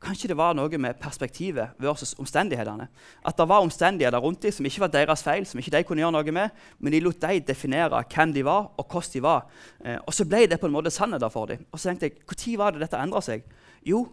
kanskje 0.00 0.30
det 0.30 0.36
var 0.38 0.54
noe 0.56 0.78
med 0.80 0.96
perspektivet 1.00 1.76
versus 1.78 2.14
omstendighetene. 2.18 2.88
At 3.26 3.36
det 3.36 3.46
var 3.48 3.60
omstendigheter 3.60 4.22
rundt 4.22 4.42
dem 4.42 4.54
som 4.56 4.66
ikke 4.66 4.80
var 4.86 4.92
deres 4.94 5.22
feil, 5.22 5.44
som 5.46 5.60
ikke 5.60 5.74
de 5.74 5.82
kunne 5.84 6.02
gjøre 6.02 6.14
noe 6.16 6.34
med, 6.34 6.56
men 6.78 6.94
de 6.94 7.02
lot 7.04 7.20
de 7.20 7.42
definere 7.44 8.00
hvem 8.08 8.32
de 8.32 8.44
var, 8.46 8.70
og 8.80 8.86
hvordan 8.88 9.12
de 9.12 9.22
var. 9.22 9.46
Eh, 9.84 9.98
og 10.00 10.16
så 10.16 10.24
ble 10.24 10.46
det 10.48 10.60
på 10.60 10.70
en 10.70 10.74
måte 10.74 10.92
sannheter 10.94 11.32
for 11.32 11.52
dem. 11.52 11.66
Og 11.70 11.78
så 11.78 11.90
tenkte 11.90 12.08
jeg, 12.08 12.16
Når 12.24 12.58
var 12.58 12.72
det 12.72 12.80
dette 12.86 13.00
endra 13.00 13.20
seg? 13.20 13.44
Jo, 13.84 14.06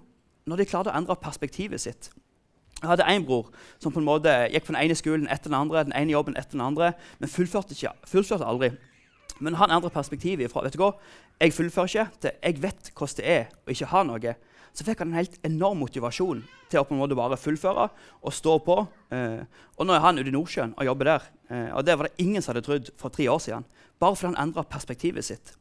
når 0.46 0.58
de 0.58 0.70
klarte 0.70 0.92
å 0.92 0.98
endre 0.98 1.16
perspektivet 1.16 1.82
sitt. 1.82 2.12
Jeg 2.78 2.90
hadde 2.92 3.08
én 3.10 3.26
bror 3.26 3.48
som 3.82 3.94
på 3.94 4.00
en 4.00 4.06
måte 4.06 4.34
gikk 4.54 4.68
på 4.68 4.74
den 4.76 4.82
ene 4.84 4.98
skolen 4.98 5.30
etter 5.34 5.50
den 5.50 5.58
andre, 5.58 5.86
den 5.88 5.96
ene 5.98 6.14
jobben 6.14 6.38
etter 6.38 6.60
den 6.60 6.66
andre, 6.66 6.92
men 7.18 7.32
fullførte, 7.32 7.74
ikke, 7.74 7.96
fullførte 8.06 8.46
aldri. 8.46 8.76
Men 9.42 9.58
han 9.58 9.74
endret 9.74 9.94
perspektivet 9.94 10.52
fra 10.52 10.64
vet 10.66 10.76
du 10.76 10.82
hva, 10.82 10.92
jeg 11.42 11.54
fullfører 11.54 11.90
ikke 11.90 12.22
til 12.22 12.38
jeg 12.38 12.62
vet 12.62 12.92
hvordan 12.94 13.18
det 13.18 13.34
er 13.34 13.50
å 13.50 13.74
ikke 13.74 13.90
ha 13.94 14.04
noe. 14.06 14.36
Så 14.78 14.86
fikk 14.86 15.02
han 15.02 15.10
en 15.10 15.18
helt 15.18 15.38
enorm 15.46 15.80
motivasjon 15.82 16.44
til 16.70 16.80
å 16.80 16.86
på 16.86 16.94
en 16.94 17.02
måte 17.02 17.18
bare 17.18 17.38
fullføre 17.40 17.88
og 18.22 18.34
stå 18.34 18.58
på. 18.66 18.76
Eh, 19.14 19.42
og 19.78 19.88
nå 19.88 19.96
er 19.96 20.04
han 20.04 20.20
ute 20.20 20.30
i 20.30 20.36
Nordsjøen 20.36 20.76
og 20.78 20.86
jobber 20.86 21.10
der. 21.10 21.30
Eh, 21.50 21.70
og 21.74 21.86
det 21.86 21.96
var 21.98 22.10
det 22.10 22.22
ingen 22.22 22.46
som 22.46 22.54
hadde 22.54 22.66
trodd 22.68 22.92
for 23.00 23.14
tre 23.14 23.26
år 23.34 23.42
siden. 23.42 23.66
Bare 23.98 24.18
fordi 24.18 24.36
han 24.36 24.50
endra 24.50 24.66
perspektivet 24.70 25.26
sitt. 25.26 25.56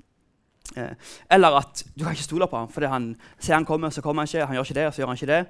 Eh, 0.77 0.93
eller 1.33 1.63
at 1.63 1.85
du 1.95 2.05
kan 2.05 2.13
ikke 2.13 2.27
stole 2.29 2.49
på 2.51 2.61
ham 2.61 2.69
fordi 2.73 2.91
han 2.93 3.09
ser 3.39 3.57
han 3.57 3.69
kommer, 3.69 3.95
så 3.95 4.05
kommer 4.05 4.25
han 4.25 4.29
ikke. 4.29 4.51
Han 4.51 4.59
gjør 4.59 4.69
ikke 4.69 4.79
det, 4.81 4.87
så 4.93 5.03
gjør 5.03 5.13
han 5.13 5.23
ikke 5.23 5.33
det. 5.33 5.43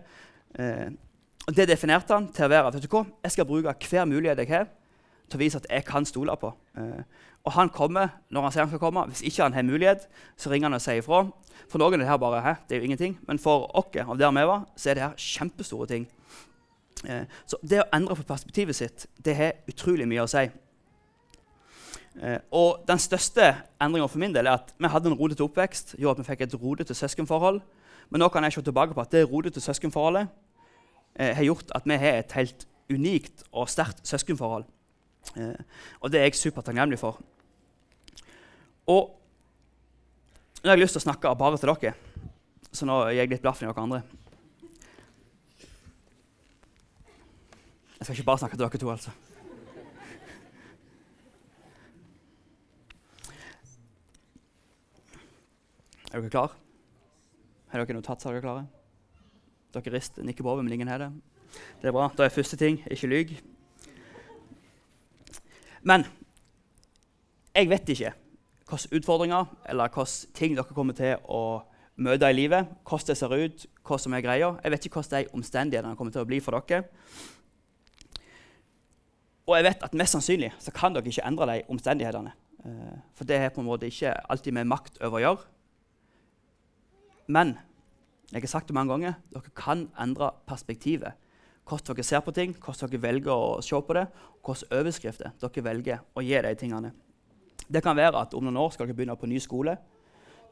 Og 1.46 1.56
Det 1.56 1.68
definerte 1.68 2.14
han 2.14 2.26
til 2.34 2.44
å 2.44 2.50
være 2.50 2.72
vet 2.72 2.82
du 2.82 2.90
hva, 2.90 3.04
jeg 3.22 3.36
skal 3.36 3.46
bruke 3.46 3.74
hver 3.86 4.08
mulighet 4.10 4.40
jeg 4.42 4.50
har, 4.50 4.66
til 5.30 5.38
å 5.38 5.42
vise 5.42 5.60
at 5.60 5.66
jeg 5.70 5.84
kan 5.86 6.06
stole 6.06 6.34
på. 6.40 6.50
Eh, 6.78 7.02
og 7.46 7.54
han 7.54 7.70
kommer 7.70 8.16
når 8.34 8.42
han 8.42 8.54
sier 8.54 8.64
han 8.64 8.70
skal 8.72 8.82
komme. 8.82 9.04
Hvis 9.12 9.22
ikke 9.22 9.44
han 9.44 9.54
har 9.54 9.66
mulighet, 9.66 10.08
så 10.36 10.50
ringer 10.50 10.66
han 10.66 10.78
og 10.78 10.82
sier 10.82 10.98
ifra. 10.98 11.22
For 11.70 11.78
noen 11.78 11.94
er 11.94 12.02
det 12.02 12.10
her 12.10 12.18
bare 12.18 12.42
Hæ, 12.42 12.54
det 12.66 12.76
er 12.76 12.82
jo 12.82 12.88
ingenting. 12.88 13.18
Men 13.28 13.38
for 13.38 13.68
oss 13.78 13.94
av 14.02 14.18
der 14.18 14.34
vi 14.34 14.46
var, 14.50 14.64
så 14.76 14.90
er 14.90 14.98
det 14.98 15.04
her 15.04 15.14
kjempestore 15.22 15.86
ting. 15.86 16.06
Eh, 17.06 17.26
så 17.46 17.58
det 17.62 17.84
å 17.84 17.90
endre 17.94 18.16
på 18.18 18.26
perspektivet 18.26 18.74
sitt 18.74 19.06
det 19.22 19.36
har 19.38 19.58
utrolig 19.70 20.08
mye 20.10 20.24
å 20.26 20.30
si. 20.30 20.48
Eh, 22.22 22.40
og 22.50 22.82
den 22.88 22.98
største 22.98 23.52
endringa 23.82 24.08
for 24.10 24.18
min 24.18 24.34
del 24.34 24.48
er 24.48 24.58
at 24.58 24.74
vi 24.74 24.90
hadde 24.90 25.12
en 25.12 25.18
rodete 25.18 25.46
oppvekst. 25.46 25.94
gjorde 25.98 26.18
at 26.18 26.24
vi 26.24 26.30
fikk 26.32 26.46
et 26.46 26.58
rodete 26.58 26.94
søskenforhold. 26.94 27.60
Men 28.10 28.22
nå 28.22 28.28
kan 28.30 28.42
jeg 28.42 28.52
se 28.52 28.62
tilbake 28.62 28.94
på 28.94 29.02
at 29.02 29.14
det 29.14 29.26
rodete 29.30 29.60
søskenforholdet 29.60 30.26
har 31.16 31.46
gjort 31.46 31.70
at 31.74 31.86
vi 31.88 31.96
har 31.96 32.20
et 32.20 32.34
helt 32.36 32.66
unikt 32.92 33.44
og 33.52 33.70
sterkt 33.70 34.04
søskenforhold. 34.06 34.66
Eh, 35.34 35.54
og 36.00 36.12
det 36.12 36.20
er 36.20 36.28
jeg 36.28 36.38
supertakknemlig 36.38 36.98
for. 37.00 37.18
Og 38.86 39.16
nå 40.62 40.70
har 40.70 40.76
jeg 40.76 40.84
lyst 40.84 40.96
til 40.96 41.02
å 41.02 41.08
snakke 41.08 41.34
bare 41.38 41.58
til 41.58 41.72
dere, 41.72 41.94
så 42.74 42.86
nå 42.86 43.00
gir 43.08 43.20
jeg 43.20 43.32
litt 43.34 43.44
blaffen 43.44 43.66
i 43.66 43.70
dere 43.70 43.82
andre. 43.82 44.02
Jeg 47.96 48.04
skal 48.04 48.16
ikke 48.16 48.28
bare 48.28 48.42
snakke 48.42 48.58
til 48.58 48.66
dere 48.66 48.82
to, 48.82 48.90
altså. 48.92 49.14
Er 56.12 56.22
dere 56.22 56.30
klare? 56.30 56.54
Har 57.72 57.82
dere 57.82 57.98
notat? 57.98 58.24
Er 58.24 58.36
dere 58.36 58.44
klare? 58.44 58.75
Dere 59.76 59.94
rister, 59.94 60.24
nikker 60.24 60.44
på 60.44 60.54
hodet, 60.54 60.64
men 60.64 60.76
ingen 60.76 60.88
har 60.88 61.04
det. 61.04 61.10
Det 61.82 61.90
er 61.90 61.94
bra. 61.94 62.08
Da 62.16 62.24
er 62.24 62.34
første 62.34 62.56
ting 62.56 62.80
ikke 62.90 63.10
lyg. 63.10 63.34
Men 65.86 66.06
jeg 67.54 67.70
vet 67.70 67.88
ikke 67.94 68.12
hvilke 68.66 68.98
utfordringer 68.98 69.44
eller 69.70 69.92
hvilke 69.94 70.34
ting 70.34 70.56
dere 70.56 70.74
kommer 70.74 70.96
til 70.98 71.20
å 71.30 71.62
møte 72.02 72.30
i 72.30 72.36
livet. 72.36 72.72
Hvordan 72.88 73.12
det 73.12 73.16
ser 73.20 73.36
ut, 73.36 73.66
hva 73.86 73.98
som 74.02 74.16
er 74.16 74.24
greia. 74.24 74.54
Jeg 74.64 74.74
vet 74.74 74.88
ikke 74.88 75.00
hvordan 75.00 75.22
de 75.22 75.38
omstendighetene 75.38 75.96
kommer 75.96 76.14
til 76.14 76.24
å 76.24 76.28
bli 76.28 76.40
for 76.42 76.58
dere. 76.58 76.88
Og 79.46 79.54
jeg 79.54 79.68
vet 79.68 79.84
at 79.86 79.94
mest 79.94 80.16
sannsynlig 80.16 80.50
så 80.58 80.74
kan 80.74 80.96
dere 80.96 81.06
ikke 81.06 81.26
endre 81.28 81.46
de 81.52 81.62
omstendighetene. 81.70 82.32
Eh, 82.66 82.96
for 83.14 83.28
det 83.28 83.38
har 83.38 83.54
på 83.54 83.62
en 83.62 83.68
måte 83.68 83.86
ikke 83.86 84.16
alltid 84.26 84.56
med 84.58 84.66
makt 84.72 84.98
over 84.98 85.20
å 85.20 85.22
gjøre. 85.22 85.46
Men 87.30 87.56
jeg 88.32 88.42
har 88.42 88.50
sagt 88.50 88.68
det 88.68 88.74
mange 88.74 88.90
ganger, 88.90 89.18
dere 89.30 89.54
kan 89.54 89.86
endre 90.02 90.32
perspektivet. 90.48 91.14
Hvordan 91.66 91.96
dere 91.96 92.04
ser 92.06 92.22
på 92.22 92.34
ting, 92.34 92.54
hvordan 92.58 92.90
dere 92.90 93.02
velger 93.02 93.32
å 93.32 93.60
se 93.62 93.78
på 93.78 93.94
det, 93.94 94.06
og 94.42 94.50
hvilke 94.50 94.78
overskrifter 94.80 95.34
dere 95.42 95.64
velger 95.66 96.02
å 96.14 96.24
gi 96.24 96.40
de 96.42 96.54
tingene. 96.58 96.92
Det 97.66 97.82
kan 97.82 97.96
være 97.96 98.22
at 98.22 98.34
om 98.34 98.44
noen 98.46 98.58
år 98.62 98.74
skal 98.74 98.86
dere 98.86 98.98
begynne 98.98 99.16
på 99.18 99.30
ny 99.30 99.38
skole. 99.42 99.76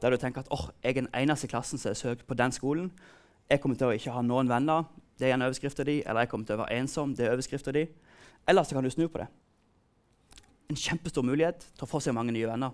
Der 0.01 0.11
du 0.11 0.19
tenker 0.19 0.43
at 0.43 0.51
oh, 0.51 0.69
jeg 0.83 0.95
er 0.95 1.01
den 1.03 1.11
eneste 1.15 1.47
i 1.47 1.51
klassen 1.51 1.79
som 1.79 1.91
er 1.91 1.99
søkt 1.99 2.25
på 2.27 2.35
den 2.35 2.51
skolen. 2.51 2.89
Jeg 3.49 3.61
kommer 3.63 3.79
til 3.79 3.91
å 3.91 3.95
ikke 3.95 4.15
ha 4.15 4.23
noen 4.25 4.49
venner. 4.51 4.87
Det 5.19 5.29
er 5.29 5.35
en 5.35 5.45
overskrift 5.45 5.79
av 5.79 5.87
de. 5.87 6.01
Eller 6.03 6.25
jeg 6.25 6.31
kommer 6.31 6.47
til 6.47 6.57
å 6.57 6.63
være 6.63 6.79
ensom. 6.79 7.13
Det 7.15 7.27
er 7.27 7.35
overskrifta 7.35 7.71
av 7.71 7.85
Eller 8.47 8.63
så 8.63 8.75
kan 8.75 8.83
du 8.83 8.91
snu 8.91 9.07
på 9.07 9.21
det. 9.21 9.27
En 10.69 10.75
kjempestor 10.75 11.23
mulighet 11.23 11.67
til 11.75 11.85
å 11.85 11.89
få 11.89 12.01
seg 12.03 12.15
mange 12.15 12.33
nye 12.35 12.47
venner. 12.47 12.71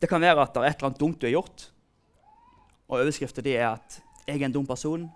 Det 0.00 0.08
kan 0.08 0.20
være 0.20 0.40
at 0.40 0.54
det 0.54 0.62
er 0.62 0.70
et 0.70 0.78
eller 0.78 0.88
annet 0.88 1.00
dumt 1.00 1.20
du 1.20 1.26
har 1.26 1.34
gjort, 1.34 1.66
og 2.90 2.98
overskriften 2.98 3.46
er 3.46 3.68
at 3.68 4.02
'jeg 4.26 4.40
er 4.40 4.44
en 4.44 4.52
dum 4.52 4.66
person', 4.66 5.10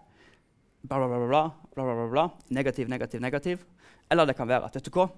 bla, 0.89 0.99
bla, 0.99 1.07
bla, 1.07 1.27
bla, 1.27 1.51
bla, 1.75 1.95
bla, 1.95 2.09
bla, 2.11 2.29
negativ, 2.49 2.89
negativ, 2.89 3.21
negativ. 3.21 3.65
Eller 4.11 4.25
det 4.25 4.37
kan 4.37 4.49
være 4.49 4.65
at 4.65 4.75
vet 4.75 4.87
du 4.87 4.91
hva? 4.91 5.09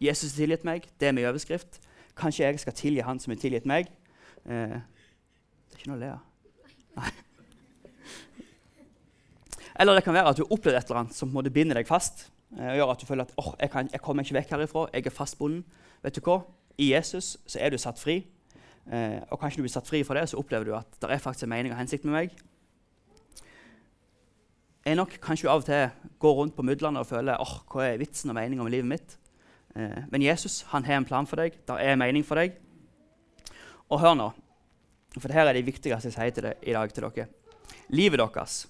Jesus 0.00 0.32
har 0.32 0.36
tilgitt 0.36 0.64
meg. 0.64 0.88
Det 1.00 1.08
er 1.08 1.12
min 1.12 1.24
overskrift. 1.24 1.80
Kanskje 2.16 2.44
jeg 2.44 2.60
skal 2.60 2.72
tilgi 2.72 3.00
han 3.00 3.20
som 3.20 3.30
har 3.30 3.38
tilgitt 3.40 3.66
meg. 3.66 3.86
Eh, 4.46 4.52
det 4.52 5.72
er 5.72 5.78
ikke 5.78 5.90
noe 5.90 5.96
å 5.96 6.00
le 6.00 6.12
av. 6.12 6.18
Eller 9.80 9.94
det 9.94 10.04
kan 10.04 10.14
være 10.14 10.28
at 10.28 10.36
du 10.36 10.44
har 10.44 10.52
opplevd 10.52 10.76
et 10.76 10.84
eller 10.84 11.00
annet 11.00 11.14
som 11.14 11.32
måtte 11.34 11.50
binde 11.50 11.74
deg 11.74 11.86
fast. 11.86 12.30
Eh, 12.58 12.76
gjør 12.76 12.92
at 12.92 13.00
du 13.00 13.06
føler 13.06 13.24
at 13.24 13.32
oh, 13.36 13.54
jeg, 13.58 13.70
kan, 13.70 13.88
jeg, 13.92 14.00
kommer 14.00 14.22
ikke 14.22 14.38
vekk 14.38 14.50
herifra. 14.50 14.86
Jeg 14.92 15.06
er 15.06 15.10
fastbonden. 15.10 15.64
Vet 16.02 16.14
du 16.14 16.20
hva? 16.20 16.42
I 16.78 16.92
Jesus 16.92 17.36
så 17.46 17.58
er 17.58 17.70
du 17.70 17.78
satt 17.78 17.98
fri. 17.98 18.20
Eh, 18.84 19.20
og 19.32 19.40
kanskje 19.40 19.60
du 19.60 19.64
blir 19.64 19.72
satt 19.72 19.88
fri 19.88 20.02
fra 20.04 20.18
det, 20.18 20.26
så 20.28 20.38
opplever 20.40 20.68
du 20.68 20.74
at 20.76 20.98
det 21.00 21.12
er 21.12 21.22
faktisk 21.22 21.46
en 21.46 21.54
mening 21.54 21.72
og 21.72 21.80
hensikt 21.80 22.04
med 22.04 22.18
meg. 22.18 22.34
Jeg 24.84 24.98
nok 24.98 25.14
kanskje 25.24 25.48
av 25.48 25.62
og 25.62 25.68
til 25.68 25.86
går 26.20 26.34
rundt 26.36 26.56
på 26.56 26.64
mudlene 26.66 27.00
og 27.00 27.08
føler 27.08 27.40
oh, 27.40 27.54
hva 27.72 27.86
er 27.86 28.02
vitsen 28.02 28.28
og 28.28 28.36
meninga 28.36 28.66
med 28.66 28.74
livet 28.74 28.90
mitt. 28.90 29.16
Eh, 29.74 30.04
men 30.12 30.26
Jesus 30.26 30.60
han 30.74 30.84
har 30.84 31.00
en 31.00 31.08
plan 31.08 31.28
for 31.28 31.40
deg. 31.40 31.56
Det 31.64 31.78
er 31.80 31.94
en 31.94 32.02
mening 32.02 32.26
for 32.26 32.40
deg. 32.40 32.58
Og 33.88 34.02
hør 34.02 34.18
nå, 34.18 34.28
for 35.16 35.30
dette 35.30 35.48
er 35.48 35.56
det 35.56 35.64
viktigste 35.64 36.10
jeg 36.10 36.18
sier 36.18 36.36
til 36.36 36.50
deg 36.50 36.68
i 36.68 36.76
dag 36.76 36.92
til 36.92 37.08
dere. 37.08 37.28
Livet 37.94 38.20
deres 38.20 38.64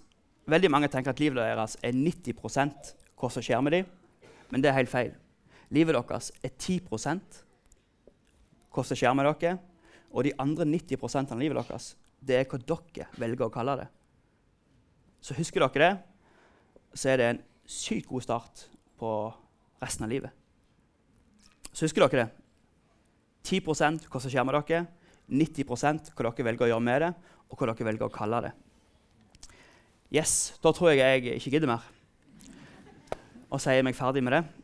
Veldig 0.45 0.69
mange 0.69 0.91
tenker 0.93 1.15
at 1.15 1.21
livet 1.23 1.41
deres 1.41 1.79
er 1.81 1.95
90 1.97 2.35
hva 3.17 3.29
som 3.33 3.41
skjer 3.41 3.63
med 3.65 3.73
dem, 3.73 3.87
men 4.53 4.61
det 4.61 4.69
er 4.69 4.77
helt 4.77 4.91
feil. 4.93 5.15
Livet 5.73 5.97
deres 5.97 6.29
er 6.45 6.53
10 6.53 6.83
hva 8.75 8.85
som 8.85 8.99
skjer 8.99 9.15
med 9.17 9.25
dere, 9.25 9.55
og 10.15 10.23
de 10.25 10.33
andre 10.39 10.67
90% 10.69 11.35
av 11.35 11.41
livet 11.41 11.59
deres, 11.59 11.95
det 12.23 12.39
er 12.39 12.47
hva 12.49 12.61
dere 12.63 13.09
velger 13.19 13.49
å 13.49 13.53
kalle 13.53 13.77
det. 13.83 13.89
Så 15.25 15.35
husker 15.35 15.65
dere 15.65 15.83
det, 15.83 15.93
så 16.95 17.11
er 17.11 17.19
det 17.19 17.29
en 17.33 17.43
sykt 17.67 18.07
god 18.09 18.23
start 18.23 18.67
på 19.01 19.11
resten 19.83 20.07
av 20.07 20.13
livet. 20.13 20.31
Så 21.75 21.89
husker 21.89 22.07
dere 22.07 22.25
det. 22.25 22.31
10 23.45 23.61
hva 23.67 24.21
som 24.23 24.31
skjer 24.31 24.47
med 24.47 24.57
dere, 24.57 24.85
90 25.29 25.67
hva 25.67 26.31
dere 26.31 26.47
velger 26.47 26.69
å 26.69 26.71
gjøre 26.71 26.87
med 26.87 27.03
det, 27.03 27.11
og 27.51 27.59
hva 27.59 27.73
dere 27.73 27.89
velger 27.91 28.07
å 28.07 28.15
kalle 28.15 28.45
det. 28.47 28.55
Yes, 30.15 30.55
Da 30.63 30.71
tror 30.71 30.93
jeg 30.93 31.03
jeg 31.03 31.41
ikke 31.41 31.57
gidder 31.57 31.75
mer 31.75 31.83
og 33.51 33.61
sier 33.63 33.85
meg 33.87 33.95
ferdig 33.95 34.23
med 34.25 34.35
det. 34.35 34.64